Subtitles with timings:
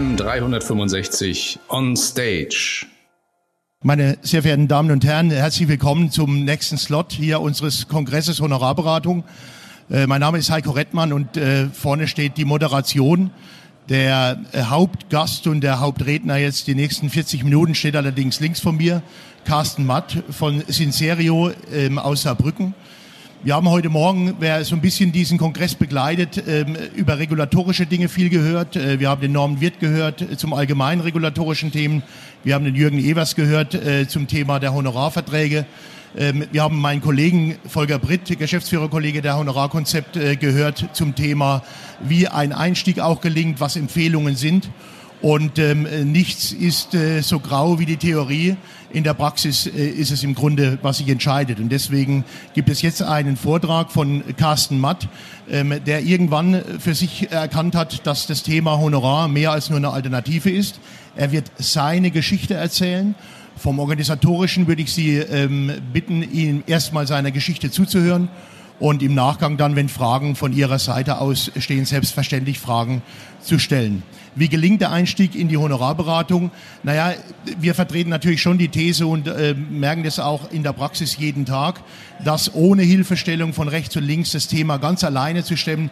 [0.00, 2.86] AM 365 on stage.
[3.82, 9.24] Meine sehr verehrten Damen und Herren, herzlich willkommen zum nächsten Slot hier unseres Kongresses Honorarberatung.
[9.90, 13.30] Äh, mein Name ist Heiko Rettmann und äh, vorne steht die Moderation.
[13.90, 18.78] Der äh, Hauptgast und der Hauptredner jetzt die nächsten 40 Minuten steht allerdings links von
[18.78, 19.02] mir,
[19.44, 22.74] Carsten Matt von Sincerio ähm, aus Saarbrücken.
[23.42, 28.10] Wir haben heute Morgen, wer so ein bisschen diesen Kongress begleitet, ähm, über regulatorische Dinge
[28.10, 28.76] viel gehört.
[28.76, 32.02] Äh, wir haben den Norman Wirt gehört äh, zum allgemeinen regulatorischen Themen.
[32.44, 35.64] Wir haben den Jürgen Evers gehört äh, zum Thema der Honorarverträge.
[36.18, 41.62] Ähm, wir haben meinen Kollegen Volker Britt, Geschäftsführerkollege der Honorarkonzept, gehört zum Thema,
[41.98, 44.68] wie ein Einstieg auch gelingt, was Empfehlungen sind.
[45.22, 48.56] Und ähm, nichts ist so grau wie die Theorie.
[48.92, 51.60] In der Praxis äh, ist es im Grunde, was sich entscheidet.
[51.60, 55.08] Und deswegen gibt es jetzt einen Vortrag von Carsten Matt,
[55.48, 59.90] ähm, der irgendwann für sich erkannt hat, dass das Thema Honorar mehr als nur eine
[59.90, 60.80] Alternative ist.
[61.14, 63.14] Er wird seine Geschichte erzählen.
[63.56, 68.28] Vom Organisatorischen würde ich Sie ähm, bitten, ihm erstmal seiner Geschichte zuzuhören
[68.80, 73.02] und im Nachgang dann, wenn Fragen von Ihrer Seite aus stehen, selbstverständlich Fragen
[73.40, 74.02] zu stellen.
[74.34, 76.50] Wie gelingt der Einstieg in die Honorarberatung?
[76.82, 77.14] Naja,
[77.58, 81.44] wir vertreten natürlich schon die These und äh, merken das auch in der Praxis jeden
[81.44, 81.80] Tag,
[82.24, 85.90] dass ohne Hilfestellung von rechts und links das Thema ganz alleine zu stemmen,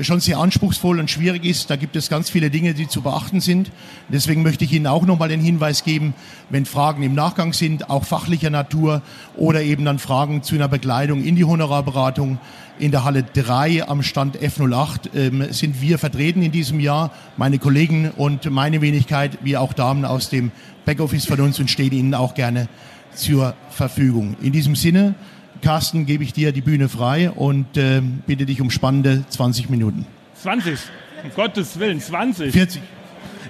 [0.00, 1.70] schon sehr anspruchsvoll und schwierig ist.
[1.70, 3.70] Da gibt es ganz viele Dinge, die zu beachten sind.
[4.08, 6.14] Deswegen möchte ich Ihnen auch nochmal den Hinweis geben,
[6.50, 9.02] wenn Fragen im Nachgang sind, auch fachlicher Natur
[9.36, 12.38] oder eben dann Fragen zu einer Begleitung in die Honorarberatung,
[12.78, 17.58] in der Halle 3 am Stand F08 ähm, sind wir vertreten in diesem Jahr, meine
[17.58, 20.52] Kollegen und meine Wenigkeit, wie auch Damen aus dem
[20.84, 22.68] Backoffice von uns und stehen Ihnen auch gerne
[23.14, 24.36] zur Verfügung.
[24.40, 25.14] In diesem Sinne,
[25.62, 30.06] Carsten, gebe ich dir die Bühne frei und äh, bitte dich um spannende 20 Minuten.
[30.42, 30.78] 20,
[31.24, 32.52] um Gottes Willen, 20.
[32.52, 32.82] 40.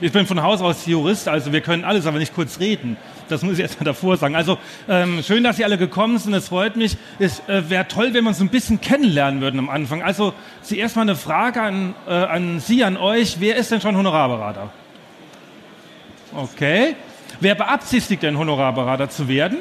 [0.00, 2.96] Ich bin von Haus aus Jurist, also wir können alles, aber nicht kurz reden.
[3.28, 4.36] Das muss ich erst mal davor sagen.
[4.36, 4.56] Also
[4.88, 6.96] ähm, schön, dass Sie alle gekommen sind, es freut mich.
[7.18, 10.02] Es äh, wäre toll, wenn wir uns ein bisschen kennenlernen würden am Anfang.
[10.02, 13.38] Also zuerst mal eine Frage an, äh, an Sie, an euch.
[13.40, 14.70] Wer ist denn schon Honorarberater?
[16.34, 16.94] Okay.
[17.40, 19.58] Wer beabsichtigt denn Honorarberater zu werden?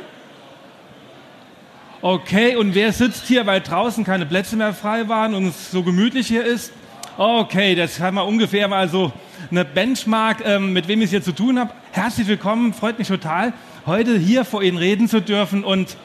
[2.01, 5.81] Okay, und wer sitzt hier, weil draußen keine Plätze mehr frei waren und es so
[5.81, 6.71] gemütlich hier ist?
[7.17, 9.11] Okay, das haben wir ungefähr mal so
[9.49, 11.71] eine Benchmark, ähm, mit wem ich es hier zu tun habe.
[11.91, 13.51] Herzlich willkommen, freut mich total,
[13.87, 15.63] heute hier vor Ihnen reden zu dürfen.
[15.63, 15.97] Und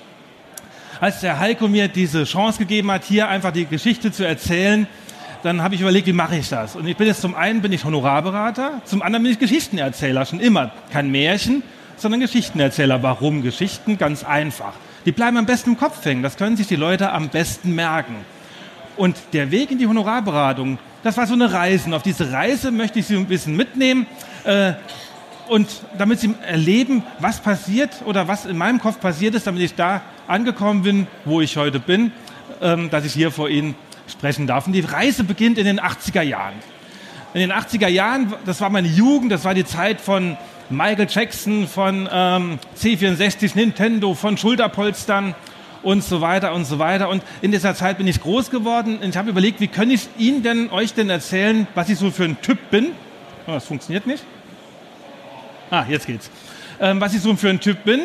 [0.99, 4.87] als der Heiko mir diese Chance gegeben hat, hier einfach die Geschichte zu erzählen,
[5.43, 6.75] dann habe ich überlegt, wie mache ich das?
[6.75, 10.41] Und ich bin jetzt zum einen bin ich Honorarberater, zum anderen bin ich Geschichtenerzähler, schon
[10.41, 10.71] immer.
[10.91, 11.63] Kein Märchen,
[11.99, 13.03] sondern Geschichtenerzähler.
[13.03, 13.99] Warum Geschichten?
[13.99, 14.73] Ganz einfach.
[15.05, 16.23] Die bleiben am besten im Kopf hängen.
[16.23, 18.17] Das können sich die Leute am besten merken.
[18.97, 21.87] Und der Weg in die Honorarberatung, das war so eine Reise.
[21.87, 24.07] Und auf diese Reise möchte ich Sie ein bisschen mitnehmen.
[24.45, 24.75] Äh,
[25.49, 25.69] und
[25.99, 30.03] damit Sie erleben, was passiert oder was in meinem Kopf passiert ist, damit ich da
[30.29, 32.13] angekommen bin, wo ich heute bin,
[32.61, 33.75] ähm, dass ich hier vor Ihnen
[34.09, 34.67] sprechen darf.
[34.67, 36.55] Und die Reise beginnt in den 80er Jahren.
[37.35, 40.37] In den 80er Jahren, das war meine Jugend, das war die Zeit von
[40.71, 45.35] Michael Jackson, von ähm, C64, Nintendo, von Schulterpolstern
[45.83, 47.09] und so weiter und so weiter.
[47.09, 50.09] Und in dieser Zeit bin ich groß geworden und ich habe überlegt, wie kann ich
[50.19, 52.93] Ihnen denn, euch denn erzählen, was ich so für ein Typ bin?
[53.47, 54.25] Oh, das funktioniert nicht.
[55.71, 56.31] Ah, jetzt geht's.
[56.81, 58.01] Ähm, was ich so für ein Typ bin.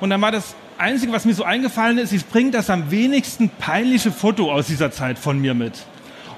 [0.00, 3.50] Und dann war das Einzige, was mir so eingefallen ist, ich bringe das am wenigsten
[3.50, 5.74] peinliche Foto aus dieser Zeit von mir mit.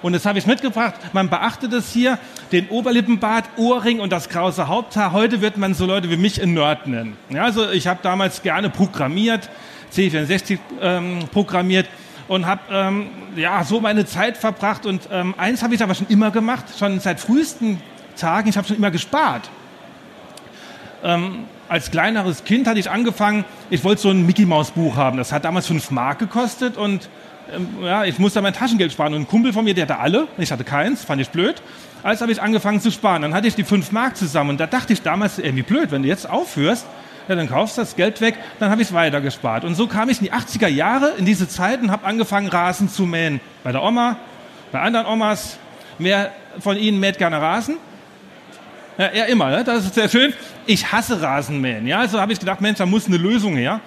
[0.03, 0.95] Und das habe ich mitgebracht.
[1.13, 2.19] Man beachtet es hier,
[2.51, 5.13] den Oberlippenbart, Ohrring und das krause Haupthaar.
[5.13, 7.17] Heute wird man so Leute wie mich ein Nerd nennen.
[7.31, 9.49] Ja, also ich habe damals gerne programmiert,
[9.95, 11.87] C64 ähm, programmiert
[12.27, 14.87] und habe ähm, ja, so meine Zeit verbracht.
[14.87, 17.81] Und ähm, eins habe ich aber schon immer gemacht, schon seit frühesten
[18.17, 19.49] Tagen, ich habe schon immer gespart.
[21.05, 25.17] Ähm, als kleineres Kind hatte ich angefangen, ich wollte so ein Mickey Maus Buch haben.
[25.17, 27.09] Das hat damals 5 Mark gekostet und
[27.83, 29.15] ja, ich musste mein Taschengeld sparen.
[29.15, 31.63] Und ein Kumpel von mir, der hatte alle, ich hatte keins, fand ich blöd.
[32.03, 33.23] Also habe ich angefangen zu sparen.
[33.23, 36.03] Dann hatte ich die 5 Mark zusammen und da dachte ich damals, irgendwie blöd, wenn
[36.03, 36.87] du jetzt aufhörst,
[37.29, 39.65] ja, dann kaufst du das Geld weg, dann habe ich es weiter gespart.
[39.65, 42.89] Und so kam ich in die 80er Jahre, in diese Zeit und habe angefangen, Rasen
[42.89, 43.41] zu mähen.
[43.63, 44.17] Bei der Oma,
[44.73, 45.59] bei anderen Omas.
[45.99, 47.77] Wer von Ihnen mäht gerne Rasen?
[48.99, 49.65] Ja, er immer, ne?
[49.65, 50.35] das ist sehr schön.
[50.67, 51.87] Ich hasse Rasenmähen.
[51.87, 52.01] Ja?
[52.01, 53.81] Also habe ich gedacht, Mensch, da muss eine Lösung her.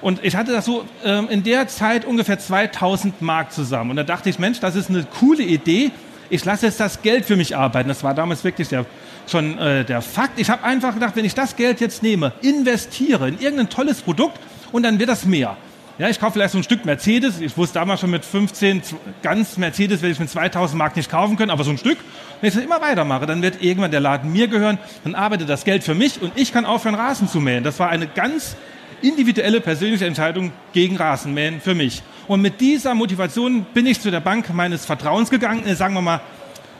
[0.00, 3.90] Und ich hatte das so ähm, in der Zeit ungefähr 2000 Mark zusammen.
[3.90, 5.90] Und da dachte ich, Mensch, das ist eine coole Idee.
[6.30, 7.88] Ich lasse jetzt das Geld für mich arbeiten.
[7.88, 8.84] Das war damals wirklich der
[9.30, 10.38] schon äh, der Fakt.
[10.38, 14.38] Ich habe einfach gedacht, wenn ich das Geld jetzt nehme, investiere in irgendein tolles Produkt
[14.72, 15.56] und dann wird das mehr.
[15.98, 17.40] Ja, ich kaufe vielleicht so ein Stück Mercedes.
[17.40, 18.82] Ich wusste damals schon mit 15,
[19.20, 21.98] ganz Mercedes werde ich mit 2000 Mark nicht kaufen können, aber so ein Stück.
[22.40, 25.64] Wenn ich das immer weitermache, dann wird irgendwann der Laden mir gehören, dann arbeitet das
[25.64, 27.64] Geld für mich und ich kann aufhören, Rasen zu mähen.
[27.64, 28.56] Das war eine ganz
[29.02, 32.02] individuelle persönliche Entscheidung gegen Rasenmähen für mich.
[32.26, 36.02] Und mit dieser Motivation bin ich zu der Bank meines Vertrauens gegangen, äh, sagen wir
[36.02, 36.20] mal,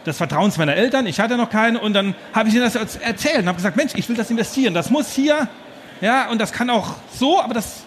[0.06, 1.06] des Vertrauens meiner Eltern.
[1.06, 3.92] Ich hatte noch keine und dann habe ich ihnen das erzählt und habe gesagt, Mensch,
[3.94, 4.74] ich will das investieren.
[4.74, 5.48] Das muss hier,
[6.00, 7.84] ja, und das kann auch so, aber das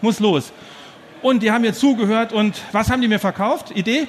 [0.00, 0.52] muss los.
[1.22, 3.72] Und die haben mir zugehört und was haben die mir verkauft?
[3.74, 4.08] Idee?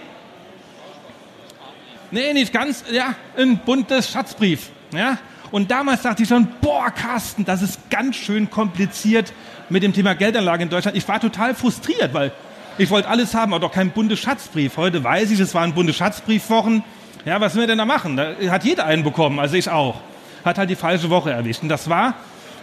[2.11, 5.17] Nee, nicht ganz, ja, ein buntes Schatzbrief, ja.
[5.51, 9.33] Und damals dachte ich schon, boah, Carsten, das ist ganz schön kompliziert
[9.69, 10.97] mit dem Thema Geldanlage in Deutschland.
[10.97, 12.31] Ich war total frustriert, weil
[12.77, 14.77] ich wollte alles haben, aber doch kein buntes Schatzbrief.
[14.77, 16.83] Heute weiß ich, es waren bunte Schatzbriefwochen.
[17.25, 18.15] Ja, was will wir denn da machen?
[18.15, 19.99] Da hat jeder einen bekommen, also ich auch.
[20.45, 21.61] Hat halt die falsche Woche erwischt.
[21.61, 22.15] Und das war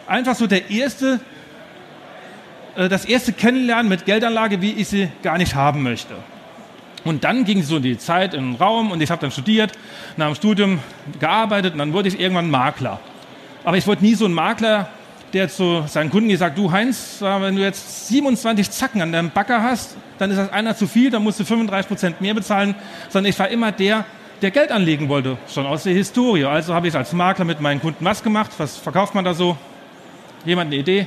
[0.06, 1.20] einfach so der erste
[2.78, 6.14] äh, das erste Kennenlernen mit Geldanlage, wie ich sie gar nicht haben möchte.
[7.04, 9.72] Und dann ging so die Zeit in den Raum und ich habe dann studiert,
[10.16, 10.80] nach dem Studium
[11.20, 13.00] gearbeitet und dann wurde ich irgendwann Makler.
[13.64, 14.88] Aber ich wollte nie so ein Makler,
[15.32, 19.62] der zu seinen Kunden gesagt, du Heinz, wenn du jetzt 27 Zacken an deinem Backer
[19.62, 22.74] hast, dann ist das einer zu viel, dann musst du 35 Prozent mehr bezahlen,
[23.08, 24.04] sondern ich war immer der,
[24.42, 26.44] der Geld anlegen wollte, schon aus der Historie.
[26.44, 28.52] Also habe ich als Makler mit meinen Kunden was gemacht.
[28.58, 29.56] Was verkauft man da so?
[30.44, 31.06] Jemand eine Idee?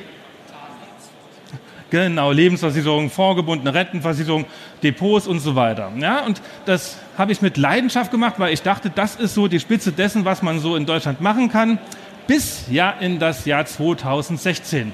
[1.92, 4.46] Genau, Lebensversicherung, vorgebundene Rentenversicherung,
[4.82, 5.92] Depots und so weiter.
[6.00, 9.60] Ja, und das habe ich mit Leidenschaft gemacht, weil ich dachte, das ist so die
[9.60, 11.80] Spitze dessen, was man so in Deutschland machen kann,
[12.28, 14.94] bis ja in das Jahr 2016.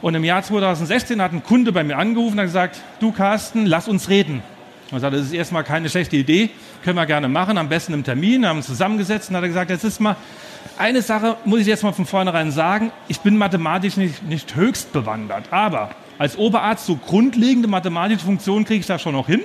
[0.00, 3.86] Und im Jahr 2016 hat ein Kunde bei mir angerufen und gesagt, du Carsten, lass
[3.86, 4.42] uns reden.
[4.90, 6.48] Ich sagte, das ist erstmal keine schlechte Idee,
[6.82, 9.70] können wir gerne machen, am besten im Termin, haben uns zusammengesetzt und hat er gesagt,
[9.70, 10.16] jetzt ist mal,
[10.78, 14.92] eine Sache muss ich jetzt mal von vornherein sagen, ich bin mathematisch nicht, nicht höchst
[14.92, 15.90] bewandert, aber
[16.22, 19.40] als Oberarzt so grundlegende mathematische Funktionen kriege ich da schon noch hin.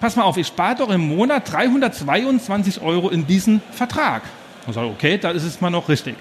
[0.00, 4.22] Pass mal auf, ich spare doch im Monat 322 Euro in diesen Vertrag.
[4.66, 6.14] Ich sage, okay, da ist es mal noch richtig.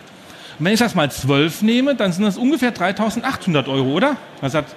[0.60, 4.18] Und wenn ich das mal 12 nehme, dann sind das ungefähr 3800 Euro, oder?
[4.42, 4.76] Er sagt,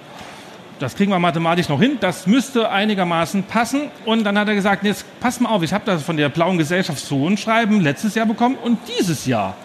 [0.79, 3.91] das kriegen wir mathematisch noch hin, das müsste einigermaßen passen.
[4.05, 6.57] Und dann hat er gesagt, jetzt pass mal auf, ich habe das von der blauen
[6.57, 9.57] Gesellschaft so ein Schreiben letztes Jahr bekommen und dieses Jahr.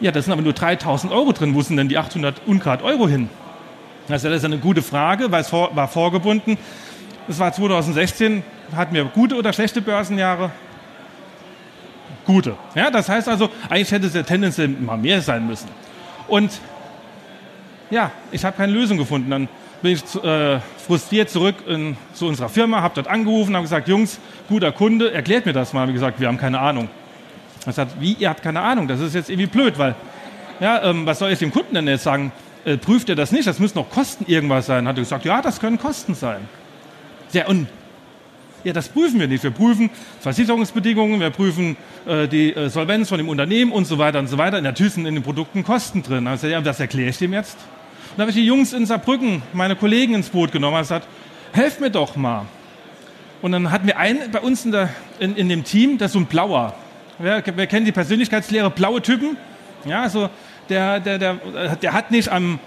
[0.00, 1.54] Ja, da sind aber nur 3000 Euro drin.
[1.54, 3.28] Wo sind denn die 800 Ungrad Euro hin?
[4.06, 6.58] Das ist eine gute Frage, weil es vor, war vorgebunden.
[7.26, 8.42] Es war 2016,
[8.76, 10.50] hatten wir gute oder schlechte Börsenjahre?
[12.26, 12.54] Gute.
[12.74, 15.68] Ja, das heißt also, eigentlich hätte es ja tendenziell mal mehr sein müssen.
[16.28, 16.52] Und
[17.90, 19.30] ja, ich habe keine Lösung gefunden.
[19.30, 19.48] Dann
[19.80, 24.18] bin ich äh, frustriert zurück in, zu unserer Firma, habe dort angerufen, habe gesagt, Jungs,
[24.48, 25.88] guter Kunde, erklärt mir das mal.
[25.88, 26.88] Wie gesagt, wir haben keine Ahnung.
[27.64, 28.86] Er sagt, wie, ihr habt keine Ahnung?
[28.86, 29.94] Das ist jetzt irgendwie blöd, weil,
[30.60, 32.32] ja, ähm, was soll ich dem Kunden denn jetzt sagen?
[32.64, 34.86] Äh, prüft er das nicht, das müssen noch Kosten irgendwas sein.
[34.88, 36.48] Hat er gesagt, ja, das können Kosten sein.
[37.28, 37.66] Sehr und
[38.64, 39.44] ja, das prüfen wir nicht.
[39.44, 39.90] Wir prüfen
[40.20, 41.76] Versicherungsbedingungen, wir prüfen
[42.06, 44.60] äh, die äh, Solvenz von dem Unternehmen und so weiter und so weiter.
[44.62, 46.26] Natürlich sind in den Produkten Kosten drin.
[46.26, 47.56] Also, ja, das erkläre ich dem jetzt.
[47.56, 51.06] Und dann habe ich die Jungs in Saarbrücken, meine Kollegen ins Boot genommen und gesagt,
[51.52, 52.46] helft mir doch mal.
[53.42, 54.88] Und dann hatten wir einen bei uns in, der,
[55.18, 56.74] in, in dem Team, das ist so ein Blauer.
[57.18, 58.70] Wer, wer kennt die Persönlichkeitslehre?
[58.70, 59.36] Blaue Typen.
[59.84, 60.30] Ja, also
[60.68, 61.34] der, der, der,
[61.80, 62.58] der hat nicht am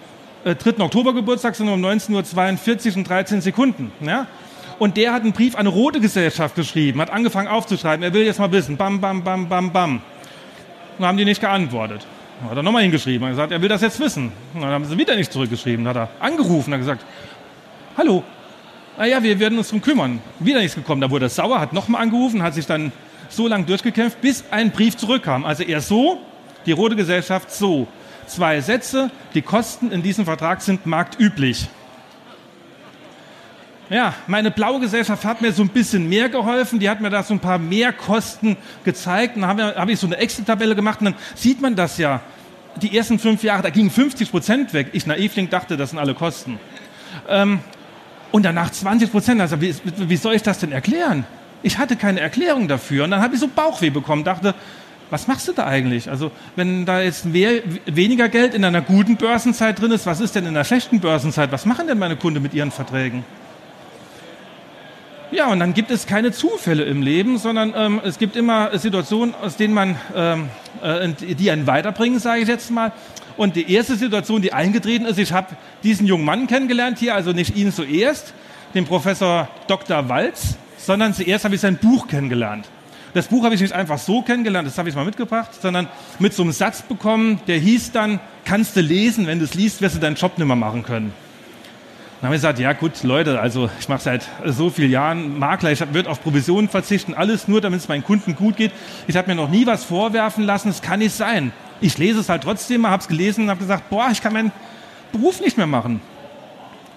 [0.43, 0.51] 3.
[0.51, 3.91] Äh, Oktober Geburtstag, sondern um 19.42 Uhr und 13 Sekunden.
[4.01, 4.27] Ja?
[4.79, 8.23] Und der hat einen Brief an eine rote Gesellschaft geschrieben, hat angefangen aufzuschreiben, er will
[8.23, 10.01] jetzt mal wissen, bam, bam, bam, bam, bam.
[10.97, 12.05] Und haben die nicht geantwortet.
[12.39, 14.31] Dann hat er nochmal hingeschrieben, hat gesagt, er will das jetzt wissen.
[14.53, 17.03] Und dann haben sie wieder nicht zurückgeschrieben, dann hat er angerufen, hat gesagt,
[17.97, 18.23] hallo,
[18.97, 20.21] naja, wir werden uns drum kümmern.
[20.39, 22.91] Wieder nichts gekommen, da wurde er sauer, hat nochmal angerufen, hat sich dann
[23.29, 25.45] so lange durchgekämpft, bis ein Brief zurückkam.
[25.45, 26.19] Also er so,
[26.67, 27.87] die Rote Gesellschaft so.
[28.27, 31.69] Zwei Sätze, die Kosten in diesem Vertrag sind marktüblich.
[33.89, 36.77] Ja, meine blaue Gesellschaft hat mir so ein bisschen mehr geholfen.
[36.77, 39.37] Die hat mir da so ein paar mehr Kosten gezeigt.
[39.37, 42.19] Dann habe hab ich so eine Excel-Tabelle gemacht und dann sieht man das ja.
[42.81, 44.89] Die ersten fünf Jahre, da gingen 50 Prozent weg.
[44.91, 46.59] Ich naivling dachte, das sind alle Kosten.
[47.29, 47.61] Ähm,
[48.33, 49.39] und danach 20 Prozent.
[49.39, 51.25] Also wie, wie soll ich das denn erklären?
[51.63, 53.05] Ich hatte keine Erklärung dafür.
[53.05, 54.53] Und dann habe ich so Bauchweh bekommen, dachte,
[55.09, 56.09] was machst du da eigentlich?
[56.09, 60.35] Also wenn da jetzt mehr, weniger Geld in einer guten Börsenzeit drin ist, was ist
[60.35, 61.51] denn in einer schlechten Börsenzeit?
[61.51, 63.23] Was machen denn meine Kunden mit ihren Verträgen?
[65.29, 69.35] Ja, und dann gibt es keine Zufälle im Leben, sondern ähm, es gibt immer Situationen,
[69.35, 70.49] aus denen man, ähm,
[70.81, 72.93] äh, die einen weiterbringen, sage ich jetzt mal.
[73.35, 77.33] Und die erste Situation, die eingetreten ist, ich habe diesen jungen Mann kennengelernt hier, also
[77.33, 78.33] nicht ihn zuerst,
[78.73, 80.07] den Professor Dr.
[80.07, 82.65] Walz, sondern zuerst habe ich sein Buch kennengelernt.
[83.17, 85.87] Das Buch habe ich nicht einfach so kennengelernt, das habe ich mal mitgebracht, sondern
[86.19, 89.81] mit so einem Satz bekommen, der hieß dann, kannst du lesen, wenn du es liest,
[89.81, 91.11] wirst du deinen Job nicht mehr machen können.
[92.21, 95.71] Dann haben wir gesagt, ja gut, Leute, also ich mache seit so vielen Jahren Makler,
[95.71, 98.71] ich würde auf Provisionen verzichten, alles nur, damit es meinen Kunden gut geht.
[99.07, 101.51] Ich habe mir noch nie was vorwerfen lassen, es kann nicht sein.
[101.81, 104.51] Ich lese es halt trotzdem, habe es gelesen und habe gesagt, boah, ich kann meinen
[105.11, 106.01] Beruf nicht mehr machen.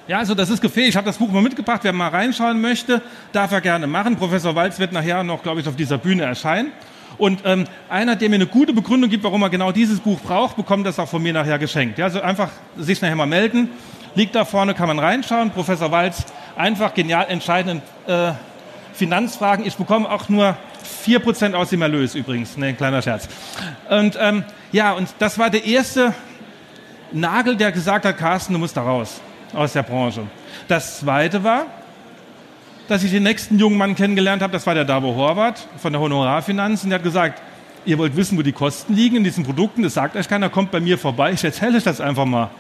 [0.09, 0.91] Ja, also das ist gefährlich.
[0.91, 1.81] Ich habe das Buch mal mitgebracht.
[1.83, 3.01] Wer mal reinschauen möchte,
[3.33, 4.17] darf er gerne machen.
[4.17, 6.73] Professor Walz wird nachher noch, glaube ich, auf dieser Bühne erscheinen.
[7.19, 10.57] Und ähm, einer, der mir eine gute Begründung gibt, warum er genau dieses Buch braucht,
[10.57, 11.99] bekommt das auch von mir nachher geschenkt.
[11.99, 13.69] Ja, also einfach sich nachher mal melden.
[14.15, 15.51] Liegt da vorne, kann man reinschauen.
[15.51, 16.25] Professor Walz,
[16.57, 18.33] einfach genial entscheidenden äh,
[18.95, 19.67] Finanzfragen.
[19.67, 20.57] Ich bekomme auch nur
[21.07, 22.57] 4% aus dem Erlös übrigens.
[22.57, 23.29] Ne, kleiner Scherz.
[23.89, 26.15] Und ähm, ja, und das war der erste
[27.13, 29.21] Nagel, der gesagt hat, Carsten, du musst da raus
[29.55, 30.23] aus der Branche.
[30.69, 31.67] Das zweite war,
[32.89, 36.01] dass ich den nächsten jungen Mann kennengelernt habe, das war der Davo Horvath von der
[36.01, 36.91] Honorarfinanzen.
[36.91, 37.41] Der hat gesagt,
[37.85, 40.71] ihr wollt wissen, wo die Kosten liegen in diesen Produkten, das sagt euch keiner, kommt
[40.71, 42.51] bei mir vorbei, ich erzähle euch das einfach mal.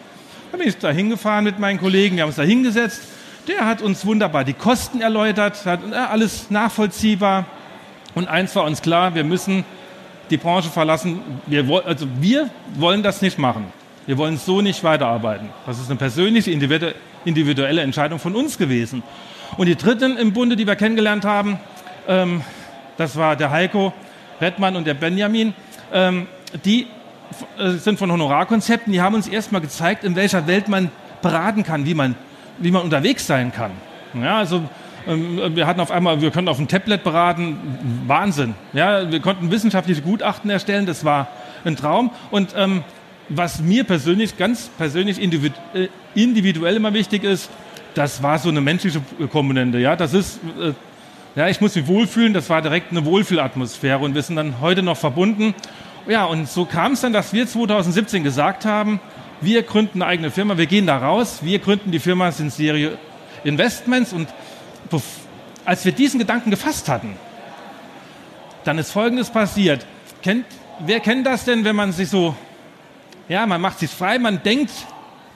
[0.50, 3.02] Dann bin ich da hingefahren mit meinen Kollegen, wir haben uns da hingesetzt.
[3.48, 7.46] Der hat uns wunderbar die Kosten erläutert, hat alles nachvollziehbar.
[8.14, 9.64] Und eins war uns klar, wir müssen
[10.30, 11.20] die Branche verlassen.
[11.46, 13.66] Wir, also wir wollen das nicht machen.
[14.06, 15.48] Wir wollen so nicht weiterarbeiten.
[15.66, 19.02] Das ist eine persönliche, individuelle Entscheidung von uns gewesen.
[19.56, 21.58] Und die dritten im Bunde, die wir kennengelernt haben,
[22.08, 22.42] ähm,
[22.96, 23.92] das war der Heiko
[24.40, 25.54] Rettmann und der Benjamin.
[25.92, 26.26] Ähm,
[26.64, 26.86] die
[27.58, 30.90] äh, sind von Honorarkonzepten, die haben uns erstmal gezeigt, in welcher Welt man
[31.22, 32.14] beraten kann, wie man,
[32.58, 33.72] wie man unterwegs sein kann.
[34.14, 34.62] Ja, also
[35.06, 38.54] ähm, wir hatten auf einmal, wir konnten auf dem Tablet beraten, Wahnsinn.
[38.72, 41.28] Ja, wir konnten wissenschaftliche Gutachten erstellen, das war
[41.64, 42.10] ein Traum.
[42.30, 42.82] Und ähm,
[43.30, 47.48] was mir persönlich, ganz persönlich äh, individuell immer wichtig ist,
[47.94, 49.00] das war so eine menschliche
[49.32, 49.78] Komponente.
[49.78, 50.72] Ja, das ist, äh,
[51.36, 52.34] ja, ich muss mich wohlfühlen.
[52.34, 55.54] Das war direkt eine Wohlfühlatmosphäre und wir sind dann heute noch verbunden.
[56.08, 59.00] Ja, und so kam es dann, dass wir 2017 gesagt haben,
[59.40, 62.98] wir gründen eine eigene Firma, wir gehen da raus, wir gründen die Firma Sincere
[63.44, 64.28] Investments und
[65.64, 67.16] als wir diesen Gedanken gefasst hatten,
[68.64, 69.86] dann ist Folgendes passiert.
[70.22, 70.44] Kennt,
[70.80, 72.34] wer kennt das denn, wenn man sich so,
[73.30, 74.72] ja, man macht sich frei, man denkt,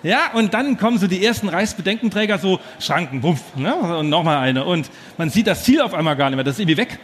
[0.03, 3.73] ja, und dann kommen so die ersten Reichsbedenkenträger, so Schranken, wumpf, ne?
[3.73, 4.65] und nochmal eine.
[4.65, 6.99] Und man sieht das Ziel auf einmal gar nicht mehr, das ist irgendwie weg.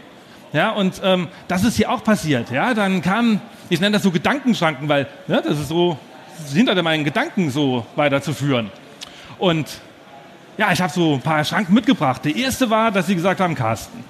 [0.52, 2.50] Ja, und ähm, das ist hier auch passiert.
[2.50, 5.96] Ja, dann kam, ich nenne das so Gedankenschranken, weil ne, das ist so
[6.52, 8.72] hinter meinen Gedanken so weiterzuführen.
[9.38, 9.68] Und
[10.58, 12.24] ja, ich habe so ein paar Schranken mitgebracht.
[12.24, 14.02] Der erste war, dass sie gesagt haben, Carsten.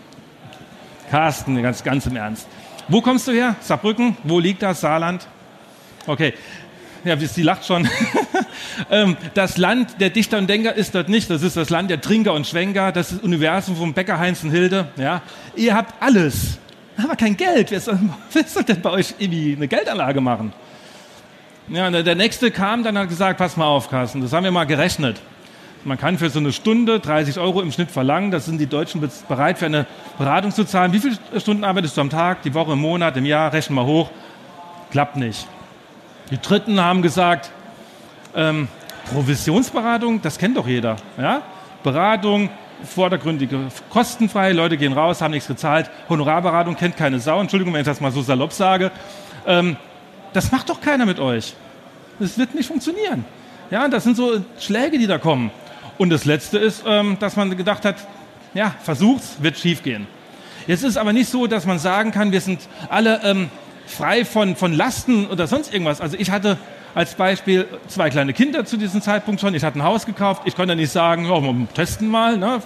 [1.11, 2.49] Carsten, ganz, ganz im Ernst.
[2.89, 3.55] Wo kommst du her?
[3.61, 4.17] Saarbrücken.
[4.25, 4.81] Wo liegt das?
[4.81, 5.29] Saarland.
[6.07, 6.33] Okay
[7.05, 7.89] ja, sie lacht schon.
[8.91, 11.29] Ähm, das Land der Dichter und Denker ist dort nicht.
[11.29, 12.93] Das ist das Land der Trinker und Schwenker.
[12.93, 14.89] Das ist Universum vom Bäcker Heinz und Hilde.
[14.97, 15.23] Ja.
[15.55, 16.59] Ihr habt alles,
[16.97, 17.71] aber kein Geld.
[17.71, 17.99] Wer soll,
[18.33, 20.53] wer soll denn bei euch irgendwie eine Geldanlage machen?
[21.69, 24.65] Ja, der nächste kam dann hat gesagt, pass mal auf, Carsten, das haben wir mal
[24.65, 25.21] gerechnet.
[25.85, 28.31] Man kann für so eine Stunde 30 Euro im Schnitt verlangen.
[28.31, 29.87] Das sind die Deutschen bereit, für eine
[30.19, 30.93] Beratung zu zahlen.
[30.93, 33.53] Wie viele Stunden arbeitest du am Tag, die Woche, im Monat, im Jahr?
[33.53, 34.11] Rechnen wir hoch.
[34.91, 35.47] Klappt nicht.
[36.31, 37.51] Die Dritten haben gesagt,
[38.37, 38.69] ähm,
[39.13, 40.97] Provisionsberatung, das kennt doch jeder.
[41.19, 41.43] Ja?
[41.83, 42.51] Beratung,
[42.85, 43.59] vordergründige,
[43.91, 45.91] kostenfrei, Leute gehen raus, haben nichts gezahlt.
[46.09, 48.93] Honorarberatung kennt keine Sau, Entschuldigung, wenn ich das mal so salopp sage.
[49.47, 49.77] Ähm,
[50.33, 51.55] das macht doch keiner mit euch.
[52.21, 53.25] Das wird nicht funktionieren.
[53.71, 55.51] Ja, das sind so Schläge, die da kommen.
[55.99, 57.97] Und das Letzte ist, ähm, dass man gedacht hat,
[58.55, 60.07] ja, versucht's, wird schiefgehen.
[60.67, 63.51] Jetzt ist aber nicht so, dass man sagen kann, wir sind alle ähm,
[63.91, 66.01] frei von, von Lasten oder sonst irgendwas.
[66.01, 66.59] Also ich hatte
[66.95, 69.55] als Beispiel zwei kleine Kinder zu diesem Zeitpunkt schon.
[69.55, 70.43] Ich hatte ein Haus gekauft.
[70.45, 72.63] Ich konnte nicht sagen, oh, wir testen mal, ne?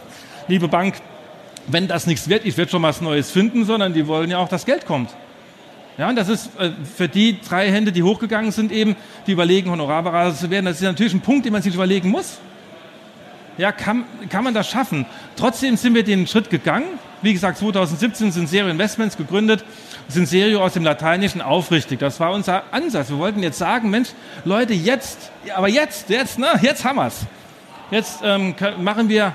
[0.48, 0.96] liebe Bank,
[1.66, 4.48] wenn das nichts wird, ich werde schon was Neues finden, sondern die wollen ja auch,
[4.48, 5.10] dass Geld kommt.
[5.96, 9.70] Ja, und das ist äh, für die drei Hände, die hochgegangen sind, eben, die überlegen,
[9.70, 12.38] Honorarberater zu werden, das ist natürlich ein Punkt, den man sich überlegen muss.
[13.56, 15.06] Ja, kann, kann man das schaffen?
[15.36, 16.86] Trotzdem sind wir den Schritt gegangen.
[17.24, 19.64] Wie gesagt, 2017 sind Serio Investments gegründet
[20.08, 21.98] sind Serio aus dem Lateinischen aufrichtig.
[21.98, 23.10] Das war unser Ansatz.
[23.10, 24.10] Wir wollten jetzt sagen, Mensch,
[24.44, 27.26] Leute, jetzt, aber jetzt, jetzt, ne, jetzt haben wir's.
[27.90, 29.34] Jetzt ähm, machen wir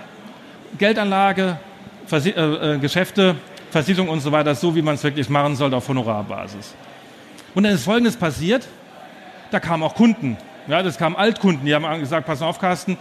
[0.78, 1.58] Geldanlage,
[2.06, 3.36] Versi äh, äh, Geschäfte,
[3.72, 6.74] Versicherung und so weiter, so wie man es wirklich machen sollte auf Honorarbasis.
[7.56, 8.68] Und dann ist Folgendes passiert:
[9.52, 10.38] Da kamen auch Kunden.
[10.68, 12.98] Ja, das kamen Altkunden, die haben gesagt: Pass auf, Carsten,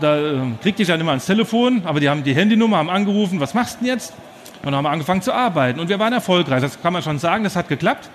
[0.00, 2.90] da äh, krieg dich ja nicht mal ans Telefon, aber die haben die Handynummer, haben
[2.90, 4.12] angerufen, was machst du denn jetzt?
[4.62, 5.80] Und dann haben wir angefangen zu arbeiten.
[5.80, 6.60] Und wir waren erfolgreich.
[6.60, 8.08] Das kann man schon sagen, das hat geklappt.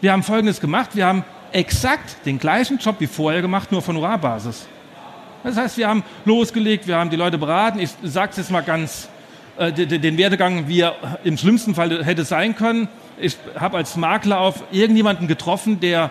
[0.00, 0.90] Wir haben Folgendes gemacht.
[0.94, 4.66] Wir haben exakt den gleichen Job wie vorher gemacht, nur von Honorarbasis.
[5.42, 7.78] Das heißt, wir haben losgelegt, wir haben die Leute beraten.
[7.78, 9.08] Ich sage es jetzt mal ganz,
[9.58, 12.88] äh, den Werdegang, wie er im schlimmsten Fall hätte sein können.
[13.18, 16.10] Ich habe als Makler auf irgendjemanden getroffen, der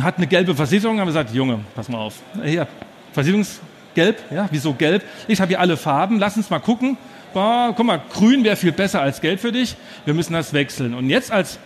[0.00, 2.66] hat eine gelbe Versicherung, haben gesagt, Junge, pass mal auf, hier,
[3.12, 3.60] Versicherungs
[3.94, 5.02] gelb, ja, wieso gelb?
[5.26, 6.98] Ich habe hier alle Farben, lass uns mal gucken.
[7.36, 9.76] Boah, guck mal, grün wäre viel besser als gelb für dich.
[10.06, 10.94] Wir müssen das wechseln.
[10.94, 11.58] Und jetzt als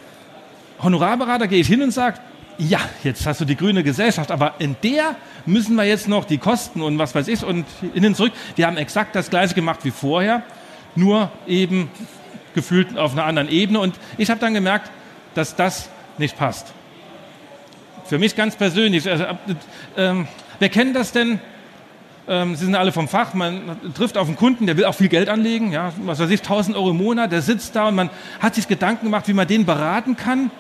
[0.83, 2.19] Honorarberater gehe ich hin und sage,
[2.59, 5.15] ja, jetzt hast du die grüne Gesellschaft, aber in der
[5.47, 8.33] müssen wir jetzt noch die Kosten und was weiß ich und innen zurück.
[8.57, 10.43] Die haben exakt das gleiche gemacht wie vorher,
[10.97, 11.89] nur eben
[12.57, 13.79] gefühlt auf einer anderen Ebene.
[13.79, 14.91] Und ich habe dann gemerkt,
[15.35, 16.73] dass das nicht passt.
[18.07, 19.09] Für mich ganz persönlich.
[19.09, 20.15] Also, äh,
[20.59, 21.39] wer kennt das denn?
[22.31, 23.35] Ähm, Sie sind alle vom Fach.
[23.35, 23.61] Man
[23.93, 25.73] trifft auf einen Kunden, der will auch viel Geld anlegen.
[25.73, 27.33] Ja, was weiß ich, 1000 Euro im Monat.
[27.33, 28.09] Der sitzt da und man
[28.39, 30.53] hat sich Gedanken gemacht, wie man den beraten kann.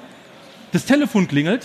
[0.72, 1.64] Das Telefon klingelt.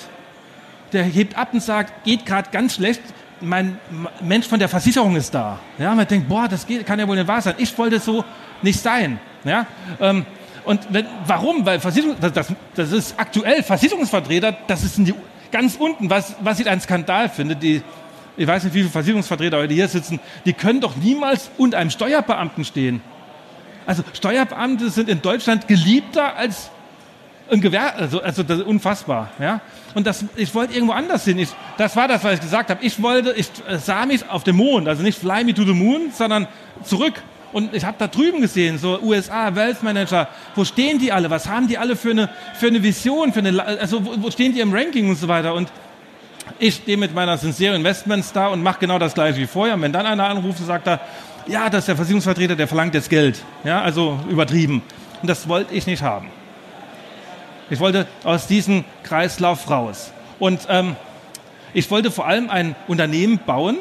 [0.94, 3.02] Der hebt ab und sagt, geht gerade ganz schlecht.
[3.42, 3.80] Mein
[4.22, 5.60] Mensch von der Versicherung ist da.
[5.80, 7.56] Ja, man denkt, boah, das geht, kann ja wohl nicht wahr sein.
[7.58, 8.24] Ich wollte so
[8.62, 9.20] nicht sein.
[9.44, 9.66] Ja,
[10.00, 10.24] ähm,
[10.66, 11.66] und wenn, warum?
[11.66, 15.14] Weil Versicherung, das, das, ist aktuell Versicherungsvertreter, das ist die
[15.52, 17.82] ganz unten, was, was ich ein Skandal finde, die,
[18.38, 21.90] ich weiß nicht, wie viele Versicherungsvertreter heute hier sitzen, die können doch niemals unter einem
[21.90, 23.02] Steuerbeamten stehen.
[23.86, 26.72] Also Steuerbeamte sind in Deutschland geliebter als
[27.50, 29.30] ein Gewehr, also, also das ist unfassbar.
[29.40, 29.62] Ja?
[29.94, 31.38] Und das, ich wollte irgendwo anders hin.
[31.38, 32.84] Ich, das war das, was ich gesagt habe.
[32.84, 36.12] Ich wollte, ich sah mich auf dem Mond, also nicht fly me to the moon,
[36.12, 36.48] sondern
[36.84, 37.22] zurück
[37.56, 41.30] und ich habe da drüben gesehen, so USA, Wealth Manager, wo stehen die alle?
[41.30, 43.32] Was haben die alle für eine, für eine Vision?
[43.32, 45.54] Für eine, also wo, wo stehen die im Ranking und so weiter?
[45.54, 45.72] Und
[46.60, 49.76] ich stehe mit meiner Sincere Investments da und mache genau das gleiche wie vorher.
[49.76, 51.00] Und wenn dann einer anruft und sagt, er,
[51.48, 53.44] ja, das ist der Versicherungsvertreter, der verlangt jetzt Geld.
[53.64, 54.82] Ja, also übertrieben.
[55.22, 56.30] Und das wollte ich nicht haben.
[57.70, 60.12] Ich wollte aus diesem Kreislauf raus.
[60.40, 60.96] Und ähm,
[61.74, 63.78] ich wollte vor allem ein Unternehmen bauen,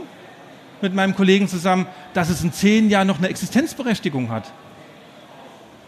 [0.81, 4.45] mit meinem Kollegen zusammen, dass es in zehn Jahren noch eine Existenzberechtigung hat.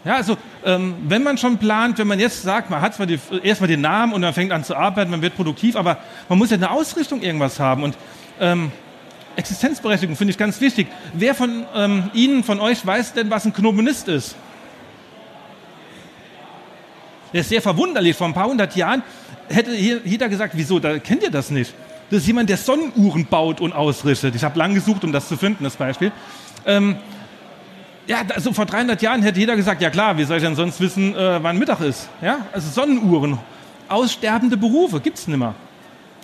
[0.07, 3.19] Ja, also ähm, wenn man schon plant, wenn man jetzt sagt, man hat zwar die,
[3.43, 5.97] erstmal den Namen und man fängt an zu arbeiten, man wird produktiv, aber
[6.29, 7.83] man muss ja eine Ausrichtung irgendwas haben.
[7.83, 7.97] Und
[8.39, 8.71] ähm,
[9.35, 10.87] Existenzberechtigung finde ich ganz wichtig.
[11.11, 14.37] Wer von ähm, Ihnen, von euch weiß denn, was ein Knomonist ist?
[17.33, 18.15] Der ist sehr verwunderlich.
[18.15, 19.03] Vor ein paar hundert Jahren
[19.49, 21.73] hätte jeder gesagt, wieso, da kennt ihr das nicht.
[22.11, 24.35] Das ist jemand, der Sonnenuhren baut und ausrichtet.
[24.35, 26.13] Ich habe lange gesucht, um das zu finden, das Beispiel.
[26.65, 26.95] Ähm,
[28.07, 30.79] ja, also vor 300 Jahren hätte jeder gesagt, ja klar, wie soll ich denn sonst
[30.79, 32.09] wissen, äh, wann Mittag ist?
[32.21, 33.37] Ja, also Sonnenuhren,
[33.87, 35.53] aussterbende Berufe gibt's nimmer.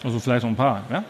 [0.03, 0.83] Also vielleicht noch ein paar.
[0.89, 1.03] Ja?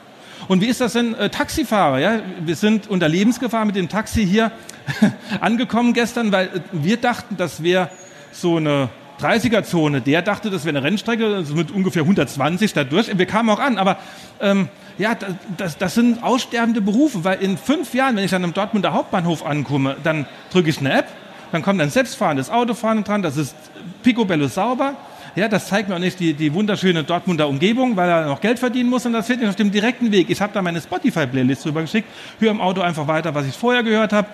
[0.48, 2.00] Und wie ist das denn äh, Taxifahrer?
[2.00, 4.52] Ja, wir sind unter Lebensgefahr mit dem Taxi hier
[5.40, 7.90] angekommen gestern, weil äh, wir dachten, das wäre
[8.32, 8.90] so eine
[9.24, 10.02] 30er-Zone.
[10.02, 13.18] Der dachte, das wäre eine Rennstrecke also mit ungefähr 120 da durch.
[13.18, 13.98] Wir kamen auch an, aber
[14.42, 15.16] ähm, ja,
[15.58, 19.46] das, das sind aussterbende Berufe, weil in fünf Jahren, wenn ich dann am Dortmunder Hauptbahnhof
[19.46, 21.08] ankomme, dann drücke ich eine App,
[21.52, 23.56] dann kommt ein selbstfahrendes Autofahren dran, das ist
[24.04, 24.96] picobello sauber.
[25.36, 28.60] Ja, das zeigt mir auch nicht die, die wunderschöne Dortmunder Umgebung, weil er noch Geld
[28.60, 30.30] verdienen muss und das wird nicht auf dem direkten Weg.
[30.30, 32.08] Ich habe da meine Spotify-Playlist drüber geschickt,
[32.40, 34.28] höre im Auto einfach weiter, was ich vorher gehört habe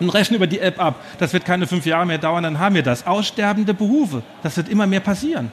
[0.00, 0.96] und rechnen über die App ab.
[1.18, 3.06] Das wird keine fünf Jahre mehr dauern, dann haben wir das.
[3.06, 4.22] Aussterbende Berufe.
[4.42, 5.50] Das wird immer mehr passieren.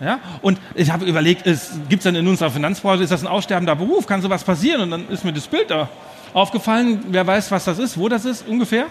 [0.00, 0.20] Ja?
[0.42, 4.06] Und ich habe überlegt, gibt es denn in unserer Finanzbranche, ist das ein aussterbender Beruf?
[4.06, 4.82] Kann sowas passieren?
[4.82, 5.88] Und dann ist mir das Bild da
[6.32, 7.04] aufgefallen.
[7.08, 8.86] Wer weiß, was das ist, wo das ist ungefähr?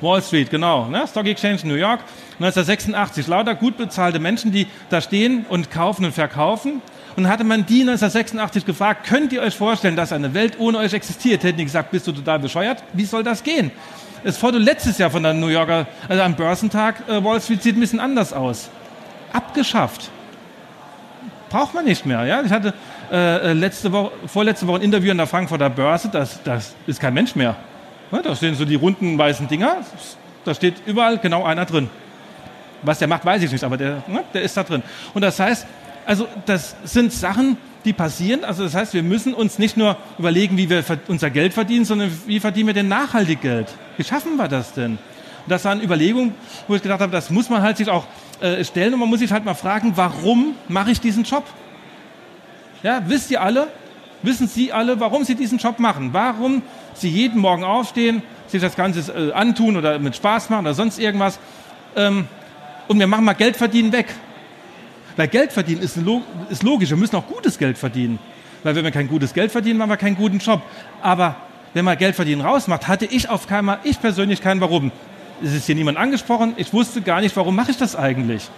[0.00, 0.86] Wall Street, genau.
[0.86, 1.06] Ne?
[1.08, 2.00] Stock Exchange New York,
[2.38, 3.26] 1986.
[3.26, 6.82] Lauter gut bezahlte Menschen, die da stehen und kaufen und verkaufen.
[7.18, 10.92] Und hatte man die 1986 gefragt, könnt ihr euch vorstellen, dass eine Welt ohne euch
[10.92, 11.42] existiert?
[11.42, 12.84] Hätten die gesagt, bist du total bescheuert?
[12.92, 13.72] Wie soll das gehen?
[14.22, 17.76] Das Foto letztes Jahr von der New Yorker, also am Börsentag, äh, Wall Street sieht
[17.76, 18.70] ein bisschen anders aus.
[19.32, 20.10] Abgeschafft.
[21.48, 22.24] Braucht man nicht mehr.
[22.24, 22.40] Ja?
[22.42, 22.72] Ich hatte
[23.10, 27.00] äh, äh letzte Woche, vorletzte Woche ein Interview an der Frankfurter Börse, das, das ist
[27.00, 27.56] kein Mensch mehr.
[28.12, 29.78] Ja, da stehen so die runden weißen Dinger,
[30.44, 31.90] da steht überall genau einer drin.
[32.82, 34.84] Was der macht, weiß ich nicht, aber der, ne, der ist da drin.
[35.14, 35.66] Und das heißt,
[36.08, 38.42] also das sind Sachen, die passieren.
[38.42, 42.10] Also das heißt, wir müssen uns nicht nur überlegen, wie wir unser Geld verdienen, sondern
[42.26, 43.68] wie verdienen wir denn nachhaltig Geld?
[43.98, 44.92] Wie schaffen wir das denn?
[44.92, 44.98] Und
[45.48, 46.34] das waren Überlegungen,
[46.66, 48.06] wo ich gedacht habe, das muss man halt sich auch
[48.40, 51.44] äh, stellen und man muss sich halt mal fragen, warum mache ich diesen Job?
[52.82, 53.68] Ja, wisst ihr alle,
[54.22, 56.14] wissen Sie alle, warum Sie diesen Job machen?
[56.14, 56.62] Warum
[56.94, 60.98] Sie jeden Morgen aufstehen, sich das Ganze äh, antun oder mit Spaß machen oder sonst
[60.98, 61.38] irgendwas?
[61.96, 62.28] Ähm,
[62.86, 64.06] und wir machen mal Geld verdienen weg.
[65.18, 65.98] Weil Geld verdienen ist,
[66.48, 66.90] ist logisch.
[66.90, 68.20] Wir müssen auch gutes Geld verdienen.
[68.62, 70.62] Weil wenn wir kein gutes Geld verdienen, machen wir keinen guten Job.
[71.02, 71.34] Aber
[71.74, 74.92] wenn man Geld verdienen rausmacht, hatte ich auf keinen ich persönlich keinen Warum.
[75.42, 76.54] Es ist hier niemand angesprochen.
[76.56, 78.48] Ich wusste gar nicht, warum mache ich das eigentlich.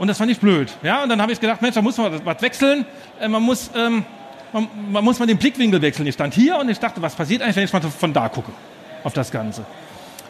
[0.00, 0.68] Und das fand ich blöd.
[0.82, 2.84] Ja, und dann habe ich gedacht, Mensch, da muss man was wechseln.
[3.20, 4.04] Äh, man muss, ähm,
[4.52, 6.08] man, man, muss mal den Blickwinkel wechseln.
[6.08, 8.50] Ich stand hier und ich dachte, was passiert eigentlich, wenn ich mal von da gucke
[9.04, 9.64] auf das Ganze,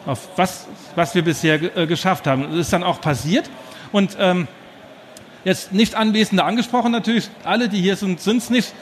[0.05, 2.43] auf was, was wir bisher äh, geschafft haben.
[2.51, 3.49] Das ist dann auch passiert.
[3.91, 4.47] Und ähm,
[5.43, 8.73] jetzt nicht Anwesende angesprochen natürlich, alle, die hier sind, sind es nicht.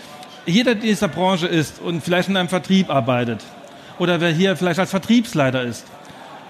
[0.45, 3.43] jeder der in dieser Branche ist und vielleicht in einem Vertrieb arbeitet
[3.99, 5.85] oder wer hier vielleicht als Vertriebsleiter ist,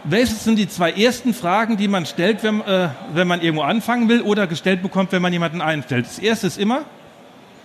[0.04, 4.08] welches sind die zwei ersten Fragen, die man stellt, wenn, äh, wenn man irgendwo anfangen
[4.08, 6.06] will oder gestellt bekommt, wenn man jemanden einstellt?
[6.06, 6.84] Das erste ist immer,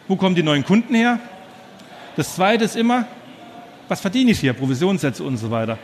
[0.08, 1.20] wo kommen die neuen Kunden her?
[2.16, 3.06] Das zweite ist immer,
[3.88, 5.78] was verdiene ich hier, Provisionssätze und so weiter.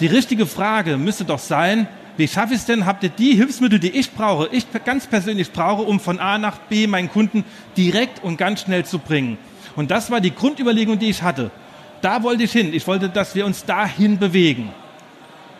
[0.00, 1.86] Die richtige Frage müsste doch sein,
[2.16, 2.86] wie schaffe ich es denn?
[2.86, 6.58] Habt ihr die Hilfsmittel, die ich brauche, ich ganz persönlich brauche, um von A nach
[6.58, 7.44] B meinen Kunden
[7.76, 9.38] direkt und ganz schnell zu bringen?
[9.76, 11.50] Und das war die Grundüberlegung, die ich hatte.
[12.00, 12.72] Da wollte ich hin.
[12.74, 14.70] Ich wollte, dass wir uns dahin bewegen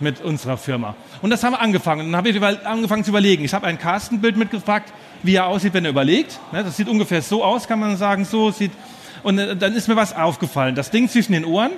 [0.01, 0.95] mit unserer Firma.
[1.23, 2.11] Und das haben wir angefangen.
[2.11, 3.45] Dann habe ich angefangen zu überlegen.
[3.45, 6.41] Ich habe ein Castenbild mitgefragt, wie er aussieht, wenn er überlegt.
[6.53, 8.25] Das sieht ungefähr so aus, kann man sagen.
[8.25, 8.73] So sieht.
[9.23, 10.75] Und äh, dann ist mir was aufgefallen.
[10.75, 11.73] Das Ding zwischen den Ohren,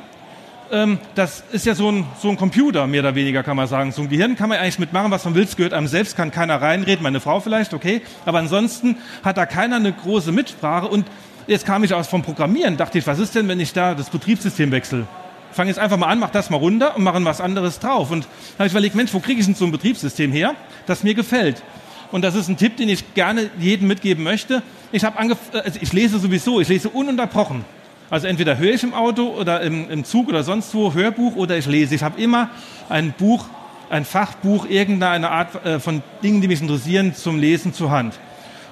[0.73, 3.93] ähm, das ist ja so ein, so ein Computer, mehr oder weniger kann man sagen.
[3.93, 5.45] So ein Gehirn kann man eigentlich mitmachen, was man will.
[5.45, 8.03] Es gehört einem selbst, kann keiner reinreden, meine Frau vielleicht, okay.
[8.25, 10.89] Aber ansonsten hat da keiner eine große Mitsprache.
[10.89, 11.07] Und
[11.47, 14.11] jetzt kam ich aus vom Programmieren, dachte ich, was ist denn, wenn ich da das
[14.11, 15.07] Betriebssystem wechsle?
[15.53, 18.11] fange jetzt einfach mal an, mach das mal runter und mache was anderes drauf.
[18.11, 18.27] Und
[18.59, 20.55] habe ich überlegt, Mensch, wo kriege ich denn so ein Betriebssystem her,
[20.87, 21.63] das mir gefällt?
[22.11, 24.63] Und das ist ein Tipp, den ich gerne jedem mitgeben möchte.
[24.93, 27.65] Ich, habe also ich lese sowieso, ich lese ununterbrochen.
[28.12, 31.57] Also entweder höre ich im Auto oder im, im Zug oder sonst wo Hörbuch oder
[31.57, 31.94] ich lese.
[31.94, 32.51] Ich habe immer
[32.90, 33.46] ein Buch,
[33.88, 38.20] ein Fachbuch, irgendeine Art äh, von Dingen, die mich interessieren, zum Lesen zur Hand.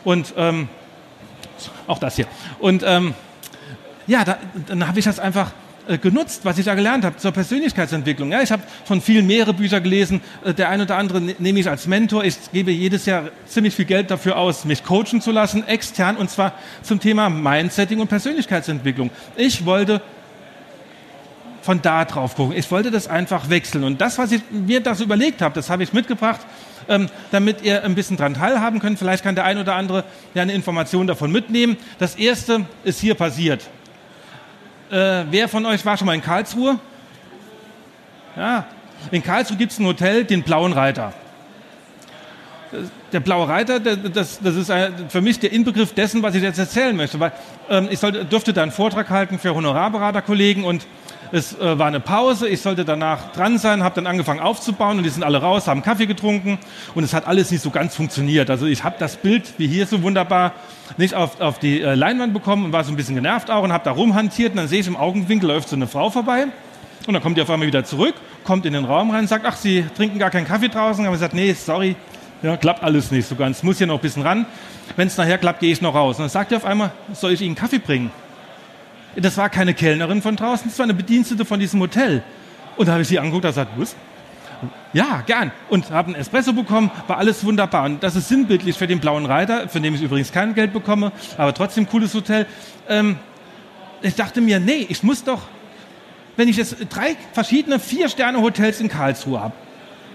[0.05, 0.68] Und ähm,
[1.87, 2.26] auch das hier.
[2.59, 3.14] Und ähm,
[4.07, 5.53] ja, da, dann habe ich das einfach
[5.90, 8.31] äh, genutzt, was ich da gelernt habe zur Persönlichkeitsentwicklung.
[8.31, 10.20] Ja, ich habe von vielen mehrere Bücher gelesen.
[10.44, 12.22] Äh, der ein oder andere ne-, nehme ich als Mentor.
[12.22, 16.31] Ich gebe jedes Jahr ziemlich viel Geld dafür aus, mich coachen zu lassen, extern, und
[16.31, 19.11] zwar zum Thema Mindsetting und Persönlichkeitsentwicklung.
[19.37, 20.00] Ich wollte
[21.62, 22.57] von da drauf gucken.
[22.57, 23.83] Ich wollte das einfach wechseln.
[23.83, 26.40] Und das, was ich mir da so überlegt habe, das habe ich mitgebracht,
[26.88, 28.98] ähm, damit ihr ein bisschen dran teilhaben könnt.
[28.98, 31.76] Vielleicht kann der ein oder andere ja eine Information davon mitnehmen.
[31.98, 33.68] Das erste ist hier passiert.
[34.90, 36.79] Äh, wer von euch war schon mal in Karlsruhe?
[38.37, 38.66] Ja,
[39.12, 41.12] in Karlsruhe gibt es ein Hotel, den Blauen Reiter.
[43.12, 44.72] Der Blaue Reiter, das, das ist
[45.09, 47.20] für mich der Inbegriff dessen, was ich jetzt erzählen möchte.
[47.20, 47.33] Weil,
[47.68, 50.87] ähm, ich sollte, durfte da einen Vortrag halten für Honorarberaterkollegen und
[51.33, 55.05] es äh, war eine Pause, ich sollte danach dran sein, habe dann angefangen aufzubauen und
[55.05, 56.59] die sind alle raus, haben Kaffee getrunken
[56.95, 58.51] und es hat alles nicht so ganz funktioniert.
[58.51, 60.53] Also ich habe das Bild, wie hier so wunderbar,
[60.97, 63.73] nicht auf, auf die äh, Leinwand bekommen und war so ein bisschen genervt auch und
[63.73, 66.47] habe da rumhantiert und dann sehe ich im Augenwinkel läuft so eine Frau vorbei
[67.07, 68.14] und dann kommt die auf einmal wieder zurück,
[68.45, 71.05] kommt in den Raum rein und sagt, ach, Sie trinken gar keinen Kaffee draußen.
[71.05, 71.97] Haben gesagt, nee, sorry,
[72.43, 74.47] ja, klappt alles nicht so ganz, muss hier noch ein bisschen ran.
[74.97, 76.16] Wenn es nachher klappt, gehe ich noch raus.
[76.16, 78.11] Und dann sagt er auf einmal, soll ich Ihnen Kaffee bringen?
[79.16, 82.23] Das war keine Kellnerin von draußen, das war eine Bedienstete von diesem Hotel.
[82.77, 83.96] Und da habe ich sie angeguckt und gesagt, was?
[84.92, 85.53] Ja, gern.
[85.68, 87.85] Und habe einen Espresso bekommen, war alles wunderbar.
[87.85, 91.12] Und das ist sinnbildlich für den Blauen Reiter, für den ich übrigens kein Geld bekomme,
[91.37, 92.46] aber trotzdem cooles Hotel.
[92.88, 93.16] Ähm,
[94.03, 95.42] ich dachte mir, nee, ich muss doch,
[96.37, 99.55] wenn ich jetzt drei verschiedene Vier-Sterne-Hotels in Karlsruhe habe,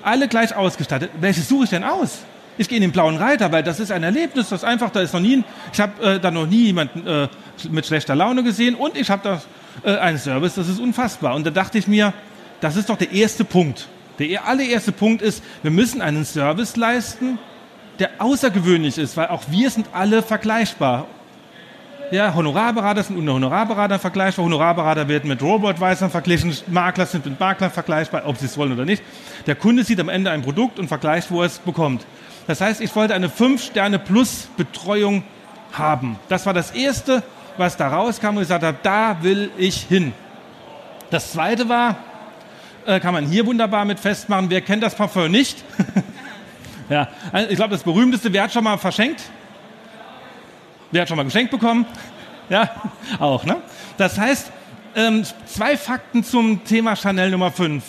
[0.01, 2.19] alle gleich ausgestattet, welches suche ich denn aus?
[2.57, 5.13] Ich gehe in den Blauen Reiter, weil das ist ein Erlebnis, das einfach, da ist
[5.13, 7.27] noch nie, ich habe äh, da noch nie jemanden äh,
[7.69, 9.41] mit schlechter Laune gesehen und ich habe da
[9.83, 11.35] äh, einen Service, das ist unfassbar.
[11.35, 12.13] Und da dachte ich mir,
[12.61, 13.87] das ist doch der erste Punkt.
[14.19, 17.37] Der allererste Punkt ist, wir müssen einen Service leisten,
[17.99, 21.07] der außergewöhnlich ist, weil auch wir sind alle vergleichbar.
[22.11, 24.45] Ja, Honorarberater sind unter Honorarberater vergleichbar.
[24.45, 26.55] Honorarberater werden mit Robotweisern verglichen.
[26.67, 29.03] Makler sind mit Maklern vergleichbar, ob sie es wollen oder nicht.
[29.47, 32.05] Der Kunde sieht am Ende ein Produkt und vergleicht, wo er es bekommt.
[32.47, 35.23] Das heißt, ich wollte eine 5-Sterne-Plus-Betreuung
[35.73, 36.19] haben.
[36.29, 37.23] Das war das Erste,
[37.57, 40.13] was da rauskam und ich gesagt habe, da will ich hin.
[41.09, 41.97] Das Zweite war,
[42.85, 45.63] äh, kann man hier wunderbar mit festmachen, wer kennt das Parfum nicht?
[46.89, 49.21] ja, also ich glaube, das berühmteste, wer hat schon mal verschenkt?
[50.91, 51.85] Wer hat schon mal geschenkt bekommen?
[52.47, 52.69] Ja,
[53.17, 53.57] auch, ne?
[53.97, 54.51] Das heißt,
[54.95, 57.83] ähm, zwei Fakten zum Thema Chanel Nummer 5.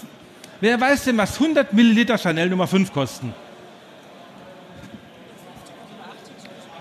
[0.63, 3.35] Wer weiß denn, was 100 Milliliter Chanel Nummer 5 kosten?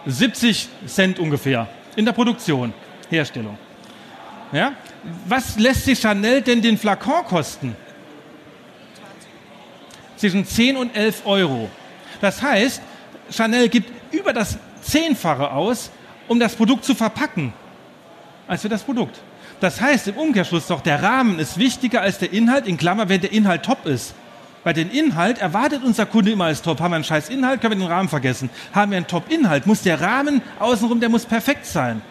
[0.05, 2.73] 70 Cent ungefähr in der Produktion,
[3.09, 3.57] Herstellung.
[4.51, 4.73] Ja?
[5.27, 7.75] Was lässt sich Chanel denn den Flakon kosten?
[10.17, 11.69] Zwischen 10 und 11 Euro.
[12.21, 12.81] Das heißt,
[13.29, 15.91] Chanel gibt über das Zehnfache aus,
[16.27, 17.53] um das Produkt zu verpacken,
[18.47, 19.19] als für das Produkt.
[19.59, 23.21] Das heißt im Umkehrschluss doch, der Rahmen ist wichtiger als der Inhalt, in Klammer, wenn
[23.21, 24.13] der Inhalt top ist.
[24.65, 26.80] Weil den Inhalt erwartet unser Kunde immer als top.
[26.80, 28.49] Haben wir einen scheiß Inhalt, können wir den Rahmen vergessen.
[28.73, 32.01] Haben wir einen Top-Inhalt, muss der Rahmen außenrum, der muss perfekt sein.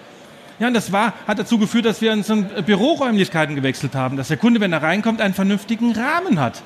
[0.61, 4.29] Ja, und das war, hat dazu geführt, dass wir in so Büroräumlichkeiten gewechselt haben, dass
[4.29, 6.63] der Kunde, wenn er reinkommt, einen vernünftigen Rahmen hat.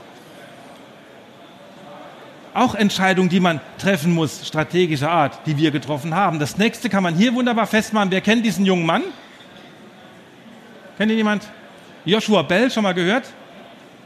[2.53, 6.39] Auch Entscheidungen, die man treffen muss, strategischer Art, die wir getroffen haben.
[6.39, 8.11] Das nächste kann man hier wunderbar festmachen.
[8.11, 9.05] Wer kennt diesen jungen Mann?
[10.99, 11.49] Kennt ihn jemand?
[12.05, 13.25] Joshua Bell, schon mal gehört?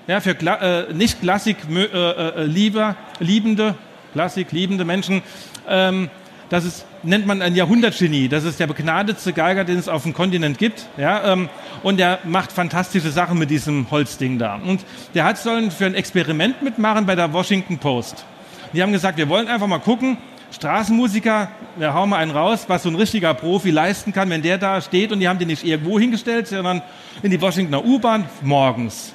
[0.08, 3.76] Ja, für äh, nicht Klassik äh, äh, lieber, liebende,
[4.12, 5.22] Klassik liebende Menschen.
[5.68, 6.10] Ähm,
[6.48, 8.28] das ist, nennt man ein Jahrhundertgenie.
[8.28, 10.86] Das ist der begnadetste Geiger, den es auf dem Kontinent gibt.
[10.96, 11.48] Ja, ähm,
[11.84, 14.56] und der macht fantastische Sachen mit diesem Holzding da.
[14.56, 14.84] Und
[15.14, 18.24] der hat sollen für ein Experiment mitmachen bei der Washington Post.
[18.72, 20.18] Die haben gesagt, wir wollen einfach mal gucken,
[20.50, 24.58] Straßenmusiker, wir hauen mal einen raus, was so ein richtiger Profi leisten kann, wenn der
[24.58, 26.82] da steht und die haben den nicht irgendwo hingestellt, sondern
[27.22, 29.14] in die Washingtoner U-Bahn morgens.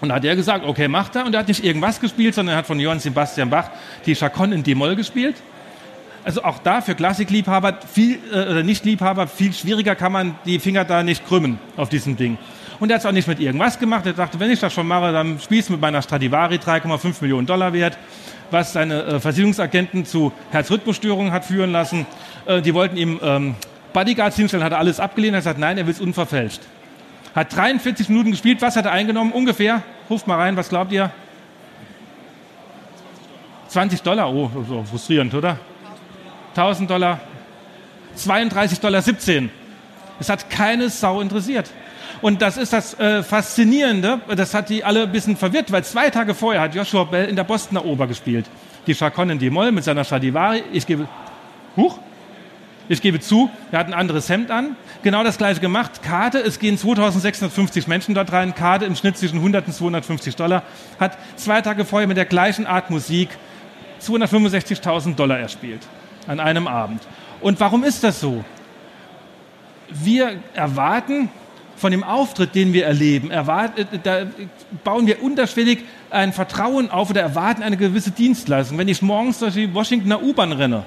[0.00, 1.24] Und da hat er gesagt, okay, macht er.
[1.26, 3.70] Und er hat nicht irgendwas gespielt, sondern er hat von Johann Sebastian Bach
[4.04, 5.36] die Chaconne in D-Moll gespielt.
[6.24, 10.84] Also auch da für Klassikliebhaber, viel, äh, oder Nicht-Liebhaber, viel schwieriger kann man die Finger
[10.84, 12.36] da nicht krümmen auf diesem Ding.
[12.80, 14.04] Und er hat es auch nicht mit irgendwas gemacht.
[14.06, 17.46] Er dachte, wenn ich das schon mache, dann spielst du mit meiner Stradivari 3,5 Millionen
[17.46, 17.96] Dollar wert,
[18.50, 22.06] was seine äh, Versicherungsagenten zu Herzrhythmusstörungen hat führen lassen.
[22.44, 23.54] Äh, die wollten ihm ähm,
[23.92, 25.34] Bodyguards hinstellen, hat er alles abgelehnt.
[25.34, 26.60] Er hat gesagt, nein, er will es unverfälscht.
[27.36, 28.62] Hat 43 Minuten gespielt.
[28.62, 29.30] Was hat er eingenommen?
[29.30, 29.82] Ungefähr.
[30.08, 31.12] Ruft mal rein, was glaubt ihr?
[33.68, 34.32] 20 Dollar.
[34.32, 35.58] Oh, so frustrierend, oder?
[36.50, 37.20] 1000 Dollar,
[38.14, 39.50] 32 Dollar 17.
[40.18, 41.70] Es hat keine Sau interessiert.
[42.22, 46.08] Und das ist das äh, Faszinierende, das hat die alle ein bisschen verwirrt, weil zwei
[46.08, 48.46] Tage vorher hat Joshua Bell in der Bostoner Oper gespielt.
[48.86, 50.62] Die Chaconne in D-Moll mit seiner Stradivari.
[50.72, 51.06] Ich gebe,
[51.76, 51.98] huch,
[52.88, 54.76] ich gebe zu, er hat ein anderes Hemd an.
[55.02, 56.02] Genau das gleiche gemacht.
[56.02, 58.54] Karte, es gehen 2650 Menschen dort rein.
[58.54, 60.62] Karte im Schnitt zwischen 100 und 250 Dollar.
[61.00, 63.30] Hat zwei Tage vorher mit der gleichen Art Musik
[64.00, 65.80] 265.000 Dollar erspielt
[66.26, 67.02] an einem Abend.
[67.40, 68.44] Und warum ist das so?
[69.88, 71.28] Wir erwarten
[71.76, 74.26] von dem Auftritt, den wir erleben, erwarten, da
[74.82, 78.78] bauen wir unterschwellig ein Vertrauen auf oder erwarten eine gewisse Dienstleistung.
[78.78, 80.84] Wenn ich morgens durch die Washingtoner U-Bahn renne,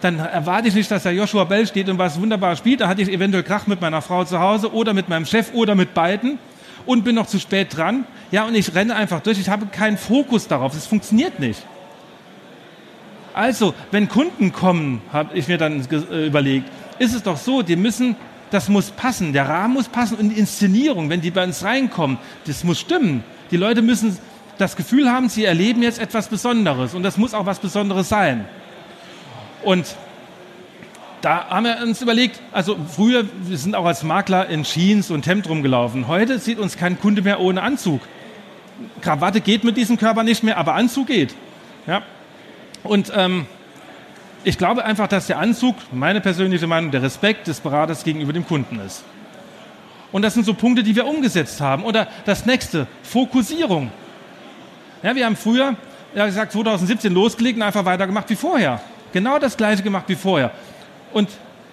[0.00, 2.80] dann erwarte ich nicht, dass der Joshua Bell steht und was wunderbar spielt.
[2.80, 5.74] Da hatte ich eventuell Krach mit meiner Frau zu Hause oder mit meinem Chef oder
[5.74, 6.38] mit beiden
[6.86, 8.04] und bin noch zu spät dran.
[8.30, 9.38] Ja, und ich renne einfach durch.
[9.38, 10.74] Ich habe keinen Fokus darauf.
[10.76, 11.62] Es funktioniert nicht.
[13.34, 17.76] Also, wenn Kunden kommen, habe ich mir dann äh, überlegt, ist es doch so, die
[17.76, 18.16] müssen,
[18.50, 22.18] das muss passen, der Rahmen muss passen und die Inszenierung, wenn die bei uns reinkommen,
[22.46, 23.22] das muss stimmen.
[23.50, 24.18] Die Leute müssen
[24.58, 28.44] das Gefühl haben, sie erleben jetzt etwas Besonderes und das muss auch was Besonderes sein.
[29.62, 29.96] Und
[31.20, 35.26] da haben wir uns überlegt, also früher, wir sind auch als Makler in Jeans und
[35.26, 36.06] Hemd rumgelaufen.
[36.06, 38.00] Heute sieht uns kein Kunde mehr ohne Anzug.
[39.00, 41.34] Krawatte geht mit diesem Körper nicht mehr, aber Anzug geht.
[41.86, 42.02] Ja,
[42.84, 43.46] und ähm,
[44.44, 48.46] ich glaube einfach, dass der Anzug, meine persönliche Meinung, der Respekt des Beraters gegenüber dem
[48.46, 49.04] Kunden ist.
[50.12, 51.84] Und das sind so Punkte, die wir umgesetzt haben.
[51.84, 53.90] Oder das nächste, Fokussierung.
[55.02, 55.74] Ja, wir haben früher,
[56.14, 58.80] ja, gesagt, 2017 losgelegt und einfach weitergemacht wie vorher.
[59.12, 60.50] Genau das gleiche gemacht wie vorher.
[61.12, 61.28] Und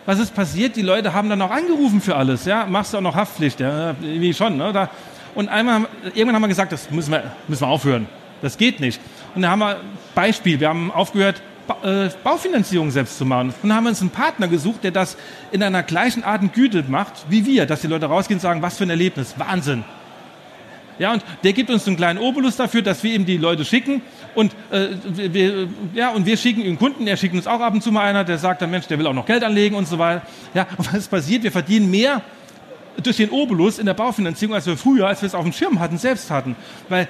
[0.05, 0.75] was ist passiert?
[0.75, 2.45] Die Leute haben dann auch angerufen für alles.
[2.45, 3.59] Ja, machst du auch noch Haftpflicht?
[3.59, 4.57] Ja, wie schon.
[4.57, 4.71] Ne?
[4.71, 4.89] Da,
[5.33, 8.07] und einmal, irgendwann haben wir gesagt, das müssen wir, müssen wir aufhören.
[8.41, 9.01] Das geht nicht.
[9.33, 9.77] Und da haben wir
[10.13, 11.41] Beispiel, wir haben aufgehört,
[11.83, 13.49] äh, Baufinanzierung selbst zu machen.
[13.49, 15.17] Und dann haben wir uns einen Partner gesucht, der das
[15.51, 18.61] in einer gleichen Art und Güte macht wie wir, dass die Leute rausgehen und sagen,
[18.61, 19.83] was für ein Erlebnis, Wahnsinn.
[20.97, 24.01] Ja, und der gibt uns einen kleinen Obolus dafür, dass wir ihm die Leute schicken
[24.33, 24.87] und, äh,
[25.33, 28.05] wir, ja, und wir schicken ihm Kunden, er schickt uns auch ab und zu mal
[28.05, 30.21] einer, der sagt dann, Mensch, der will auch noch Geld anlegen und so weiter.
[30.53, 31.43] Ja, und was passiert?
[31.43, 32.21] Wir verdienen mehr
[33.03, 35.79] durch den Obolus in der Baufinanzierung, als wir früher, als wir es auf dem Schirm
[35.79, 36.55] hatten, selbst hatten.
[36.87, 37.07] Weil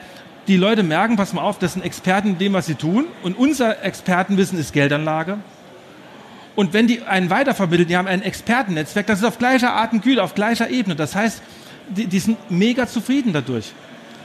[0.48, 3.06] die Leute merken, pass mal auf, das sind Experten in dem, was sie tun.
[3.24, 5.38] Und unser Expertenwissen ist Geldanlage.
[6.56, 10.04] Und wenn die einen weitervermitteln, die haben ein Expertennetzwerk, das ist auf gleicher Art und
[10.04, 10.96] Güte, auf gleicher Ebene.
[10.96, 11.42] Das heißt,
[11.90, 13.72] die, die sind mega zufrieden dadurch.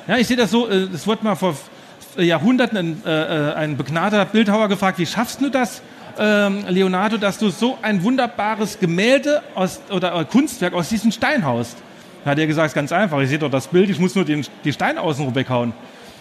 [0.06, 1.56] Ja, ich sehe das so, äh, es wurde mal vor
[2.16, 5.82] Jahrhunderten ein, äh, ein begnadeter Bildhauer gefragt, wie schaffst du das,
[6.18, 11.76] ähm, Leonardo, dass du so ein wunderbares Gemälde aus, oder Kunstwerk aus diesem Stein haust?
[12.24, 14.44] Da hat er gesagt, ganz einfach, ich sehe doch das Bild, ich muss nur den,
[14.64, 15.72] die Steine außenrum weghauen.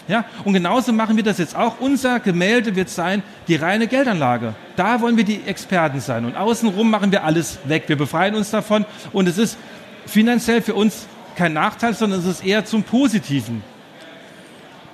[0.07, 1.79] Ja, und genauso machen wir das jetzt auch.
[1.79, 4.55] Unser Gemälde wird sein die reine Geldanlage.
[4.75, 6.25] Da wollen wir die Experten sein.
[6.25, 7.83] Und außenrum machen wir alles weg.
[7.85, 8.85] Wir befreien uns davon.
[9.13, 9.59] Und es ist
[10.07, 11.05] finanziell für uns
[11.39, 13.63] kein Nachteil, sondern es ist eher zum Positiven.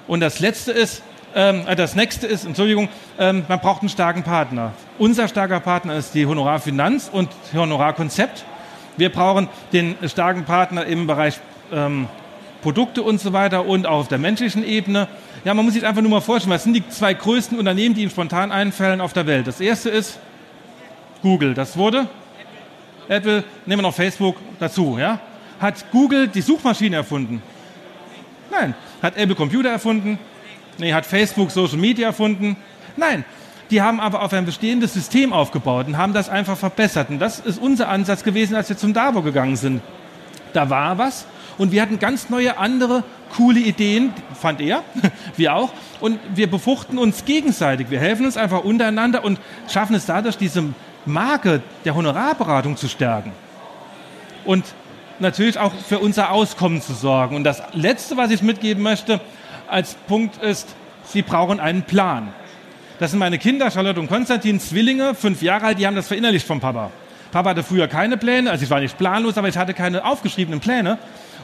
[0.05, 1.01] Und das Letzte ist,
[1.33, 4.73] ähm, äh, das nächste ist, Entschuldigung, ähm, man braucht einen starken Partner.
[4.99, 8.45] Unser starker Partner ist die Honorarfinanz und Honorarkonzept.
[8.95, 11.39] Wir brauchen den starken Partner im Bereich
[11.73, 12.07] ähm,
[12.61, 15.07] Produkte und so weiter und auch auf der menschlichen Ebene.
[15.45, 18.01] Ja, man muss sich einfach nur mal vorstellen, was sind die zwei größten Unternehmen, die
[18.01, 19.47] Ihnen spontan einfallen auf der Welt?
[19.47, 20.19] Das erste ist
[21.23, 21.55] Google.
[21.55, 22.07] Das wurde
[23.07, 25.19] Apple, nehmen wir noch Facebook dazu, ja?
[25.59, 27.41] Hat Google die Suchmaschine erfunden?
[28.51, 28.73] Nein.
[29.01, 30.19] Hat Apple Computer erfunden?
[30.77, 32.57] Nee, hat Facebook Social Media erfunden?
[32.97, 33.23] Nein.
[33.71, 37.09] Die haben aber auf ein bestehendes System aufgebaut und haben das einfach verbessert.
[37.09, 39.81] Und das ist unser Ansatz gewesen, als wir zum DAVO gegangen sind.
[40.53, 41.25] da war was.
[41.57, 43.03] Und wir hatten ganz neue, andere,
[43.35, 44.83] coole Ideen, fand er,
[45.37, 45.71] wir auch.
[45.99, 47.89] Und wir befruchten uns gegenseitig.
[47.89, 50.63] Wir helfen uns einfach untereinander und schaffen es dadurch, diese
[51.05, 53.31] Marke der Honorarberatung zu stärken.
[54.43, 54.65] Und
[55.19, 57.35] natürlich auch für unser Auskommen zu sorgen.
[57.35, 59.19] Und das Letzte, was ich mitgeben möchte
[59.67, 60.75] als Punkt ist,
[61.07, 62.33] Sie brauchen einen Plan.
[62.99, 66.47] Das sind meine Kinder, Charlotte und Konstantin, Zwillinge, fünf Jahre alt, die haben das verinnerlicht
[66.47, 66.91] vom Papa.
[67.31, 70.61] Papa hatte früher keine Pläne, also ich war nicht planlos, aber ich hatte keine aufgeschriebenen
[70.61, 70.97] Pläne.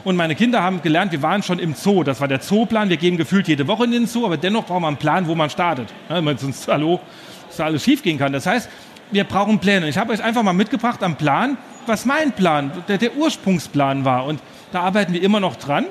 [0.04, 2.02] Und meine Kinder haben gelernt, wir waren schon im Zoo.
[2.02, 2.88] Das war der Zooplan.
[2.88, 5.34] Wir gehen gefühlt jede Woche in den Zoo, aber dennoch braucht man einen Plan, wo
[5.34, 5.88] man startet.
[6.08, 6.98] Ja, sonst, hallo,
[7.46, 8.32] dass da alles schief gehen kann.
[8.32, 8.68] Das heißt,
[9.12, 9.88] wir brauchen Pläne.
[9.88, 14.26] Ich habe euch einfach mal mitgebracht am Plan, was mein Plan, der, der Ursprungsplan war.
[14.26, 14.40] Und
[14.72, 15.86] da arbeiten wir immer noch dran.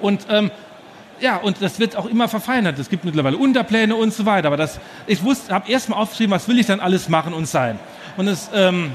[0.00, 0.50] Und ähm,
[1.20, 2.78] ja, und das wird auch immer verfeinert.
[2.78, 4.48] Es gibt mittlerweile Unterpläne und so weiter.
[4.48, 7.46] Aber das, ich wusste, habe erst mal aufgeschrieben, was will ich dann alles machen und
[7.46, 7.78] sein.
[8.16, 8.92] Und es, ähm,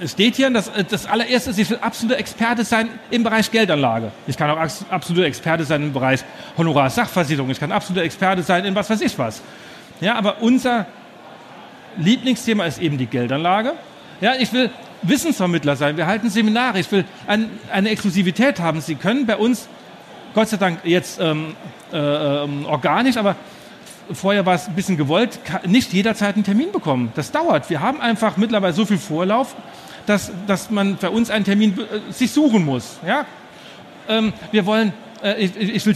[0.00, 4.12] es steht hier, das, das allererste ist, ich will absoluter Experte sein im Bereich Geldanlage.
[4.26, 4.58] Ich kann auch
[4.90, 6.20] absoluter Experte sein im Bereich
[6.56, 7.50] Honorar-Sachversicherung.
[7.50, 9.42] Ich kann absoluter Experte sein in was weiß ich was.
[10.00, 10.86] Ja, aber unser
[11.96, 13.72] Lieblingsthema ist eben die Geldanlage.
[14.20, 14.70] Ja, ich will
[15.08, 15.96] Wissensvermittler sein.
[15.96, 16.80] Wir halten Seminare.
[16.80, 18.80] Ich will ein, eine Exklusivität haben.
[18.80, 19.68] Sie können bei uns
[20.34, 21.54] Gott sei Dank jetzt ähm,
[21.92, 23.36] äh, ähm, organisch, aber
[24.12, 27.12] vorher war es ein bisschen gewollt, nicht jederzeit einen Termin bekommen.
[27.14, 27.70] Das dauert.
[27.70, 29.54] Wir haben einfach mittlerweile so viel Vorlauf,
[30.06, 32.98] dass, dass man bei uns einen Termin äh, sich suchen muss.
[33.06, 33.26] Ja?
[34.08, 34.92] Ähm, wir wollen
[35.38, 35.94] ich, ich, will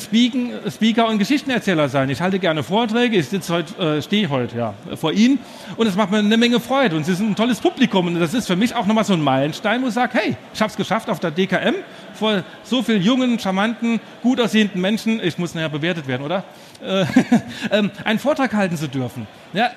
[0.70, 2.08] Speaker und Geschichtenerzähler sein.
[2.10, 3.16] Ich halte gerne Vorträge.
[3.16, 5.38] Ich sitze heute, äh, stehe heute ja, vor Ihnen
[5.76, 8.34] und es macht mir eine Menge Freude und Sie sind ein tolles Publikum und das
[8.34, 10.76] ist für mich auch nochmal so ein Meilenstein, wo ich sage, hey, ich habe es
[10.76, 11.74] geschafft auf der DKM
[12.14, 15.20] vor so vielen jungen, charmanten, gut aussehenden Menschen.
[15.22, 16.44] Ich muss nachher bewertet werden, oder?
[16.82, 17.04] Äh,
[17.70, 19.26] ähm, einen Vortrag halten zu dürfen.
[19.52, 19.70] Ja,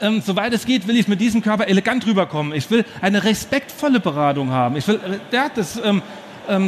[0.00, 2.52] ähm, soweit es geht, will ich mit diesem Körper elegant rüberkommen.
[2.52, 4.76] Ich will eine respektvolle Beratung haben.
[4.76, 6.02] Ich will, äh, ja, das, ähm,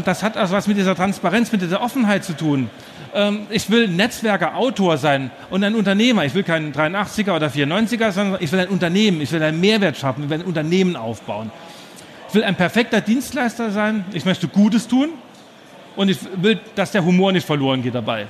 [0.05, 2.69] das hat also was mit dieser Transparenz, mit dieser Offenheit zu tun.
[3.15, 6.25] Ähm, ich will Netzwerker, Autor sein und ein Unternehmer.
[6.25, 9.21] Ich will keinen 83er oder 94er, sondern ich will ein Unternehmen.
[9.21, 10.25] Ich will einen Mehrwert schaffen.
[10.25, 11.51] Ich will ein Unternehmen aufbauen.
[12.29, 14.05] Ich will ein perfekter Dienstleister sein.
[14.13, 15.11] Ich möchte Gutes tun.
[15.97, 18.27] Und ich will, dass der Humor nicht verloren geht dabei.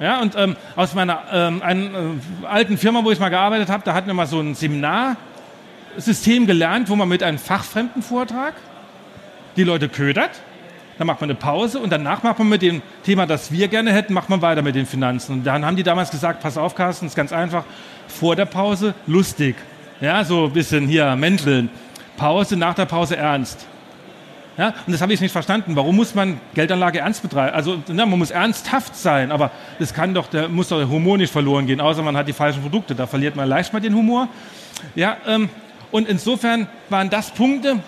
[0.00, 3.82] Ja, und ähm, aus meiner ähm, einen, äh, alten Firma, wo ich mal gearbeitet habe,
[3.84, 8.54] da hatten wir mal so ein Seminarsystem gelernt, wo man mit einem fachfremden Vortrag
[9.56, 10.30] die Leute ködert,
[10.98, 13.92] dann macht man eine Pause und danach macht man mit dem Thema, das wir gerne
[13.92, 15.32] hätten, macht man weiter mit den Finanzen.
[15.32, 17.64] Und dann haben die damals gesagt, pass auf, Carsten, ist ganz einfach,
[18.08, 19.56] vor der Pause lustig.
[20.00, 21.68] Ja, so ein bisschen hier menscheln.
[22.16, 23.66] Pause, nach der Pause ernst.
[24.56, 25.76] Ja, und das habe ich nicht verstanden.
[25.76, 27.54] Warum muss man Geldanlage ernst betreiben?
[27.54, 31.18] Also na, man muss ernsthaft sein, aber das kann doch, der muss doch der Humor
[31.18, 32.94] nicht verloren gehen, außer man hat die falschen Produkte.
[32.94, 34.28] Da verliert man leicht mal den Humor.
[34.94, 35.50] Ja, ähm,
[35.90, 37.80] und insofern waren das Punkte,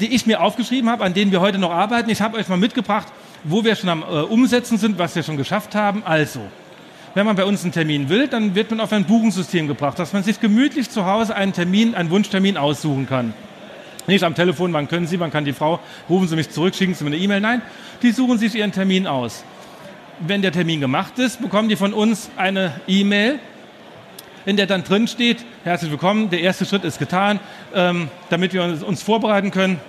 [0.00, 2.10] die ich mir aufgeschrieben habe, an denen wir heute noch arbeiten.
[2.10, 3.08] Ich habe euch mal mitgebracht,
[3.44, 6.02] wo wir schon am äh, Umsetzen sind, was wir schon geschafft haben.
[6.04, 6.40] Also,
[7.14, 10.12] wenn man bei uns einen Termin will, dann wird man auf ein Buchungssystem gebracht, dass
[10.12, 13.34] man sich gemütlich zu Hause einen Termin, einen Wunschtermin aussuchen kann.
[14.06, 15.80] Nicht am Telefon, wann können Sie, wann kann die Frau,
[16.10, 17.40] rufen Sie mich zurück, schicken Sie mir eine E-Mail.
[17.40, 17.62] Nein,
[18.02, 19.44] die suchen sich ihren Termin aus.
[20.20, 23.38] Wenn der Termin gemacht ist, bekommen die von uns eine E-Mail
[24.46, 27.40] in der dann drin steht, herzlich willkommen, der erste Schritt ist getan,
[27.74, 29.80] ähm, damit wir uns, uns, vorbereiten können.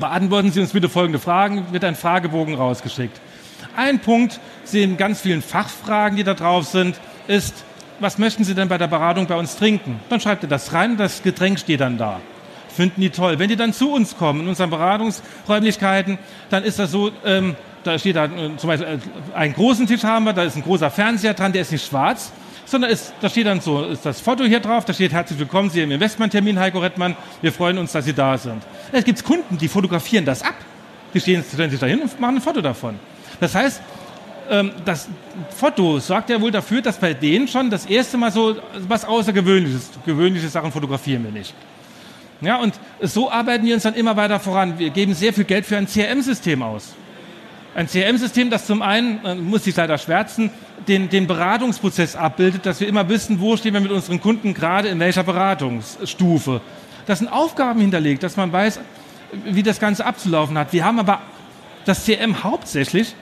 [0.00, 3.20] Beantworten Sie uns bitte folgende Fragen, wird ein Fragebogen rausgeschickt.
[3.76, 6.96] Ein Punkt, sehen ganz vielen Fachfragen, die da drauf sind,
[7.28, 7.64] ist,
[8.00, 10.00] was möchten Sie denn bei der Beratung bei uns trinken?
[10.08, 12.20] Dann schreibt ihr das rein, das Getränk steht dann da.
[12.74, 13.38] Finden die toll.
[13.38, 16.18] Wenn die dann zu uns kommen, in unseren Beratungsräumlichkeiten,
[16.50, 20.02] dann ist das so, ähm, da steht da äh, zum Beispiel äh, einen großen Tisch
[20.02, 22.32] haben wir, da ist ein großer Fernseher dran, der ist nicht schwarz,
[22.64, 25.70] sondern es, da steht dann so, ist das Foto hier drauf, da steht herzlich willkommen,
[25.70, 28.62] Sie im Investmenttermin, Heiko Rettmann, wir freuen uns, dass Sie da sind.
[28.92, 30.54] Es gibt Kunden, die fotografieren das ab.
[31.12, 32.98] Die stehen, stellen sich dahin und machen ein Foto davon.
[33.38, 33.80] Das heißt,
[34.50, 35.08] ähm, das
[35.50, 38.56] Foto sorgt ja wohl dafür, dass bei denen schon das erste Mal so
[38.88, 41.54] was Außergewöhnliches, gewöhnliche Sachen fotografieren wir nicht.
[42.40, 44.78] Ja, und so arbeiten wir uns dann immer weiter voran.
[44.78, 46.94] Wir geben sehr viel Geld für ein CRM-System aus.
[47.74, 50.50] Ein CRM-System, das zum einen, äh, muss ich leider schwärzen,
[50.86, 54.88] den, den Beratungsprozess abbildet, dass wir immer wissen, wo stehen wir mit unseren Kunden gerade
[54.88, 56.60] in welcher Beratungsstufe.
[57.06, 58.78] Das sind Aufgaben hinterlegt, dass man weiß,
[59.44, 60.72] wie das Ganze abzulaufen hat.
[60.72, 61.20] Wir haben aber
[61.84, 63.14] das CRM hauptsächlich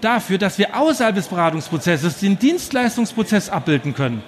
[0.00, 4.22] dafür, dass wir außerhalb des Beratungsprozesses den Dienstleistungsprozess abbilden können.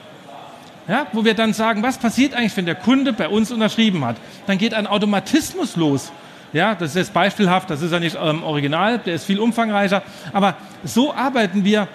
[0.88, 4.16] Ja, wo wir dann sagen, was passiert eigentlich, wenn der Kunde bei uns unterschrieben hat?
[4.46, 6.12] Dann geht ein Automatismus los.
[6.52, 10.02] Ja, das ist jetzt beispielhaft, das ist ja nicht ähm, original, der ist viel umfangreicher.
[10.32, 11.88] Aber so arbeiten wir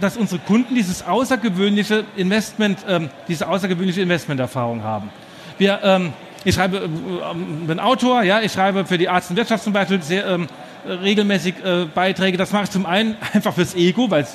[0.00, 5.10] dass unsere Kunden dieses außergewöhnliche Investment, ähm, diese außergewöhnliche Investmenterfahrung haben.
[5.58, 6.12] Wir, ähm,
[6.44, 10.02] ich schreibe, ähm, bin Autor, ja, ich schreibe für die Arzt und Wirtschaft zum Beispiel
[10.02, 10.46] sehr, ähm,
[10.86, 12.36] äh, regelmäßig äh, Beiträge.
[12.36, 14.26] Das mache ich zum einen einfach fürs Ego, weil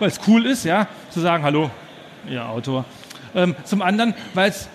[0.00, 1.70] es cool ist, ja, zu sagen, hallo,
[2.28, 2.84] ihr Autor.
[3.34, 4.68] Ähm, zum anderen, weil es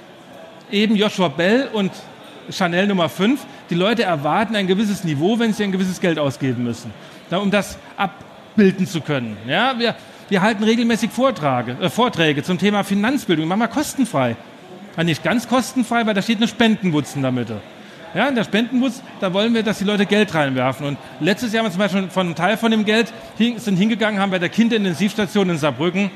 [0.71, 1.91] eben Joshua Bell und
[2.49, 6.63] Chanel Nummer 5, die Leute erwarten ein gewisses Niveau, wenn sie ein gewisses Geld ausgeben
[6.63, 6.93] müssen,
[7.31, 9.37] um das abbilden zu können.
[9.47, 9.95] Ja, wir,
[10.29, 14.35] wir halten regelmäßig Vorträge, äh, Vorträge zum Thema Finanzbildung, machen wir kostenfrei.
[14.95, 17.61] Ja, nicht ganz kostenfrei, weil da steht eine Spendenwutz in der Mitte.
[18.15, 20.87] Ja, in der Spendenwutz, da wollen wir, dass die Leute Geld reinwerfen.
[20.87, 23.75] Und letztes Jahr haben wir zum Beispiel von einem Teil von dem Geld hin, sind
[23.75, 26.09] hingegangen, haben bei der Kinderintensivstation in Saarbrücken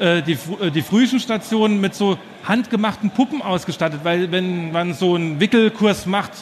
[0.00, 6.06] äh, die, äh, Frühchenstationen mit so handgemachten Puppen ausgestattet, weil wenn man so einen Wickelkurs
[6.06, 6.32] macht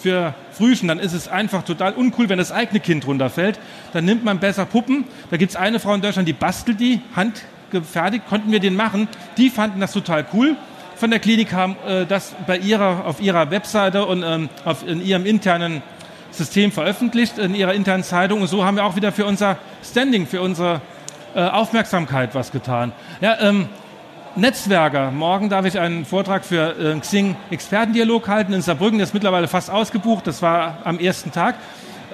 [0.00, 3.58] für Frühchen, dann ist es einfach total uncool, wenn das eigene Kind runterfällt.
[3.92, 5.04] Dann nimmt man besser Puppen.
[5.30, 9.08] Da gibt es eine Frau in Deutschland, die bastelt die, handgefertigt, konnten wir den machen.
[9.36, 10.56] Die fanden das total cool
[10.98, 15.00] von der Klinik haben äh, das bei ihrer, auf ihrer Webseite und ähm, auf, in
[15.00, 15.82] ihrem internen
[16.32, 18.42] System veröffentlicht, in ihrer internen Zeitung.
[18.42, 20.80] Und so haben wir auch wieder für unser Standing, für unsere
[21.34, 22.92] äh, Aufmerksamkeit was getan.
[23.20, 23.68] Ja, ähm,
[24.38, 25.10] Netzwerker.
[25.10, 28.98] Morgen darf ich einen Vortrag für äh, Xing Expertendialog halten in Saarbrücken.
[28.98, 30.28] Der ist mittlerweile fast ausgebucht.
[30.28, 31.56] Das war am ersten Tag.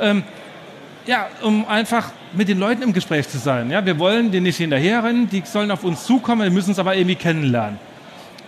[0.00, 0.22] Ähm,
[1.04, 3.70] ja, um einfach mit den Leuten im Gespräch zu sein.
[3.70, 6.96] Ja, wir wollen die nicht hinterherrennen, die sollen auf uns zukommen, wir müssen uns aber
[6.96, 7.78] irgendwie kennenlernen.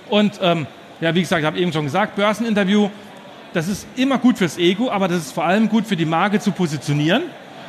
[0.09, 0.67] Und ähm,
[1.03, 2.89] ja, wie gesagt, ich habe eben schon gesagt, Börseninterview,
[3.53, 6.41] das ist immer gut fürs Ego, aber das ist vor allem gut für die Marke
[6.41, 7.25] zu positionieren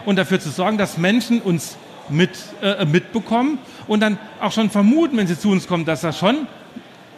[0.05, 1.75] und dafür zu sorgen, dass Menschen uns
[2.09, 2.31] mit,
[2.61, 6.47] äh, mitbekommen und dann auch schon vermuten, wenn sie zu uns kommen, dass das schon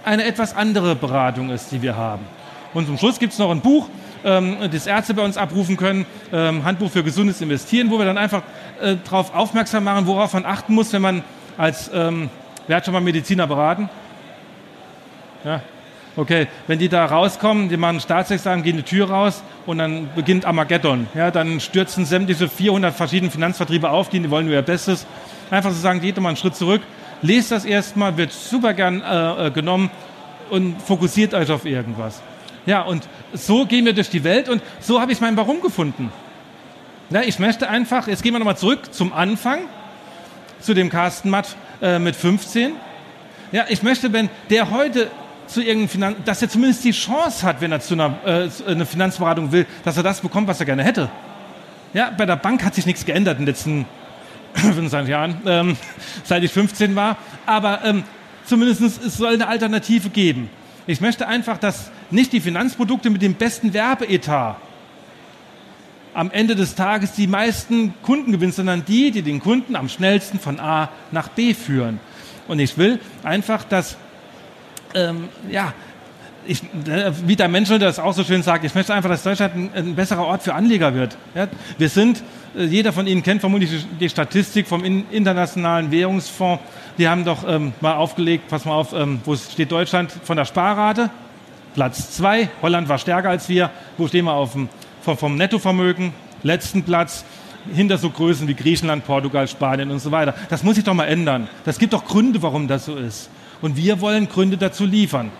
[0.03, 2.25] eine etwas andere Beratung ist, die wir haben.
[2.73, 3.89] Und zum Schluss gibt es noch ein Buch,
[4.23, 8.17] ähm, das Ärzte bei uns abrufen können, ähm, Handbuch für gesundes Investieren, wo wir dann
[8.17, 8.43] einfach
[8.81, 11.23] äh, darauf aufmerksam machen, worauf man achten muss, wenn man
[11.57, 12.29] als, ähm,
[12.67, 13.89] wer hat schon mal Mediziner beraten?
[15.43, 15.61] Ja.
[16.19, 20.43] Okay, wenn die da rauskommen, die machen Staatsexamen, gehen die Tür raus und dann beginnt
[20.43, 21.07] Armageddon.
[21.15, 25.07] Ja, dann stürzen sämtliche 400 verschiedene Finanzvertriebe auf, die wollen nur ihr Bestes.
[25.49, 26.81] Einfach zu so sagen, geht mal einen Schritt zurück,
[27.21, 29.89] lest das erstmal, wird super gern äh, äh, genommen
[30.49, 32.21] und fokussiert euch auf irgendwas.
[32.65, 36.11] Ja, und so gehen wir durch die Welt und so habe ich mein Warum gefunden.
[37.11, 39.59] Ja, ich möchte einfach, jetzt gehen wir nochmal zurück zum Anfang,
[40.59, 42.73] zu dem Carsten Matt äh, mit 15.
[43.53, 45.09] Ja, ich möchte, wenn der heute
[45.49, 48.85] zu irgendeinem Finanz, dass er zumindest die Chance hat, wenn er zu einer äh, eine
[48.85, 51.09] Finanzberatung will, dass er das bekommt, was er gerne hätte.
[51.93, 53.85] Ja, bei der Bank hat sich nichts geändert in den letzten
[54.53, 55.77] 25 Jahren, ähm,
[56.23, 57.17] seit ich 15 war.
[57.45, 58.03] Aber ähm,
[58.45, 60.49] zumindest es soll eine Alternative geben.
[60.85, 64.57] Ich möchte einfach, dass nicht die Finanzprodukte mit dem besten Werbeetat
[66.13, 70.39] am Ende des Tages die meisten Kunden gewinnen, sondern die, die den Kunden am schnellsten
[70.39, 71.99] von A nach B führen.
[72.47, 73.97] Und ich will einfach, dass
[74.93, 75.73] ähm, ja,
[76.45, 79.55] ich, äh, wie der Mensch das auch so schön sagt, ich möchte einfach, dass Deutschland
[79.55, 81.17] ein, ein besserer Ort für Anleger wird.
[81.35, 82.23] Ja, wir sind,
[82.57, 86.63] äh, jeder von Ihnen kennt vermutlich die Statistik vom Internationalen Währungsfonds.
[86.97, 90.45] Die haben doch ähm, mal aufgelegt, pass mal auf, ähm, wo steht Deutschland von der
[90.45, 91.09] Sparrate?
[91.75, 92.49] Platz zwei.
[92.61, 93.69] Holland war stärker als wir.
[93.97, 94.69] Wo stehen wir auf dem,
[95.01, 96.13] vom, vom Nettovermögen?
[96.41, 97.23] Letzten Platz
[97.73, 100.33] hinter so Größen wie Griechenland, Portugal, Spanien und so weiter.
[100.49, 101.47] Das muss sich doch mal ändern.
[101.65, 103.29] Das gibt doch Gründe, warum das so ist.
[103.61, 105.31] Und wir wollen Gründe dazu liefern.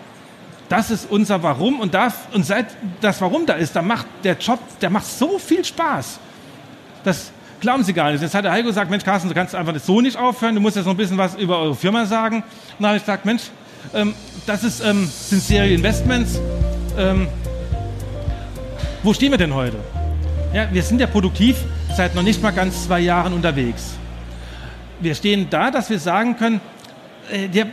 [0.68, 2.66] Das ist unser Warum und, darf, und seit
[3.00, 6.20] das Warum da ist, da macht der Job, der macht so viel Spaß.
[7.02, 8.22] Das glauben Sie gar nicht.
[8.22, 10.76] Jetzt hat der Heiko gesagt, Mensch, Carsten, du kannst einfach so nicht aufhören, du musst
[10.76, 12.36] jetzt noch ein bisschen was über eure Firma sagen.
[12.36, 12.44] Und
[12.78, 13.44] dann habe ich gesagt, Mensch,
[13.94, 14.14] ähm,
[14.46, 16.38] das ist, ähm, sind Serie Investments.
[16.96, 17.26] Ähm,
[19.02, 19.78] wo stehen wir denn heute?
[20.52, 21.56] Ja, wir sind ja produktiv
[21.96, 23.94] seit noch nicht mal ganz zwei Jahren unterwegs.
[25.00, 26.60] Wir stehen da, dass wir sagen können,
[27.30, 27.66] äh, der,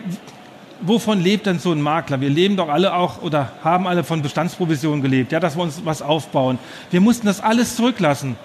[0.82, 2.22] wovon lebt denn so ein Makler?
[2.22, 5.82] Wir leben doch alle auch oder haben alle von Bestandsprovisionen gelebt, ja, dass wir uns
[5.86, 6.60] was aufbauen.
[6.92, 8.36] Wir mussten das alles zurücklassen.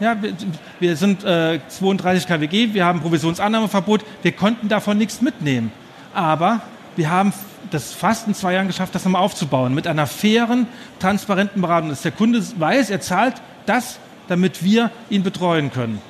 [0.00, 0.32] Ja, wir,
[0.78, 5.72] wir sind äh, 32 KWG, wir haben Provisionsannahmeverbot, wir konnten davon nichts mitnehmen.
[6.14, 6.60] Aber
[6.94, 7.32] wir haben
[7.70, 10.66] das fast in zwei Jahren geschafft, das nochmal aufzubauen, mit einer fairen,
[11.00, 13.34] transparenten Beratung, dass der Kunde weiß, er zahlt
[13.66, 13.98] das,
[14.28, 16.00] damit wir ihn betreuen können.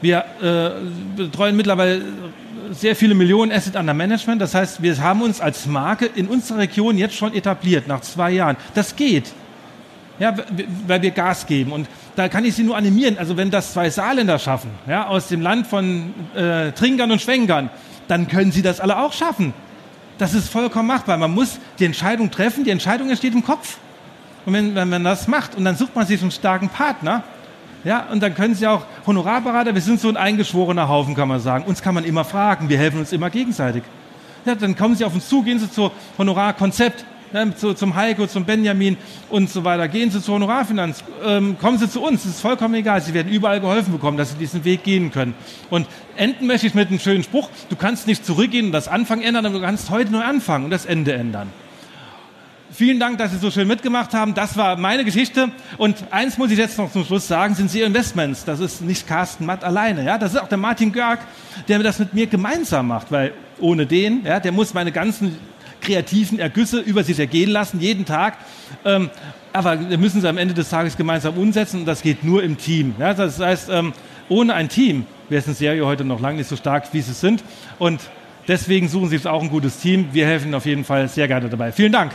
[0.00, 0.70] Wir äh,
[1.16, 2.02] betreuen mittlerweile
[2.72, 4.40] sehr viele Millionen Asset Under Management.
[4.40, 8.32] Das heißt, wir haben uns als Marke in unserer Region jetzt schon etabliert, nach zwei
[8.32, 8.56] Jahren.
[8.74, 9.32] Das geht.
[10.18, 10.34] Ja,
[10.86, 11.72] weil wir Gas geben.
[11.72, 13.18] Und da kann ich Sie nur animieren.
[13.18, 17.70] Also wenn das zwei Saarländer schaffen, ja, aus dem Land von äh, Trinkern und Schwenkern,
[18.08, 19.54] dann können Sie das alle auch schaffen.
[20.18, 21.16] Das ist vollkommen machbar.
[21.16, 22.64] Man muss die Entscheidung treffen.
[22.64, 23.78] Die Entscheidung entsteht im Kopf.
[24.44, 27.24] Und wenn, wenn man das macht und dann sucht man sich einen starken Partner,
[27.84, 31.40] ja, und dann können Sie auch Honorarberater, wir sind so ein eingeschworener Haufen, kann man
[31.40, 31.64] sagen.
[31.64, 33.82] Uns kann man immer fragen, wir helfen uns immer gegenseitig.
[34.44, 37.04] Ja, dann kommen Sie auf uns zu, gehen Sie zur Honorarkonzept.
[37.32, 38.96] ne, zu, zum Heiko, zum Benjamin
[39.30, 39.88] und so weiter.
[39.88, 43.00] Gehen Sie zur Honorarfinanz, ähm, kommen Sie zu uns, es ist vollkommen egal.
[43.00, 45.34] Sie werden überall geholfen bekommen, dass Sie diesen Weg gehen können.
[45.70, 47.48] Und enden möchte ich mit einem schönen Spruch.
[47.68, 50.70] Du kannst nicht zurückgehen und das Anfang ändern, aber du kannst heute neu anfangen und
[50.70, 51.48] das Ende ändern.
[52.74, 54.32] Vielen Dank, dass Sie so schön mitgemacht haben.
[54.32, 55.50] Das war meine Geschichte.
[55.76, 58.46] Und eins muss ich jetzt noch zum Schluss sagen, sind Sie Investments.
[58.46, 60.02] Das ist nicht Carsten Matt alleine.
[60.06, 60.16] Ja?
[60.16, 61.18] Das ist auch der Martin Görg,
[61.68, 65.36] der das mit mir gemeinsam macht, weil ohne den, ja, der muss meine ganzen
[65.82, 68.38] kreativen Ergüsse über sich ergehen lassen, jeden Tag.
[68.86, 69.10] Ähm,
[69.52, 72.56] aber wir müssen sie am Ende des Tages gemeinsam umsetzen und das geht nur im
[72.56, 72.94] Team.
[72.98, 73.12] Ja?
[73.12, 73.92] Das heißt, ähm,
[74.30, 77.12] ohne ein Team wäre es eine Serie heute noch lange nicht so stark, wie sie
[77.12, 77.44] sind.
[77.78, 78.00] Und
[78.48, 80.08] deswegen suchen Sie auch ein gutes Team.
[80.12, 81.70] Wir helfen auf jeden Fall sehr gerne dabei.
[81.70, 82.12] Vielen Dank.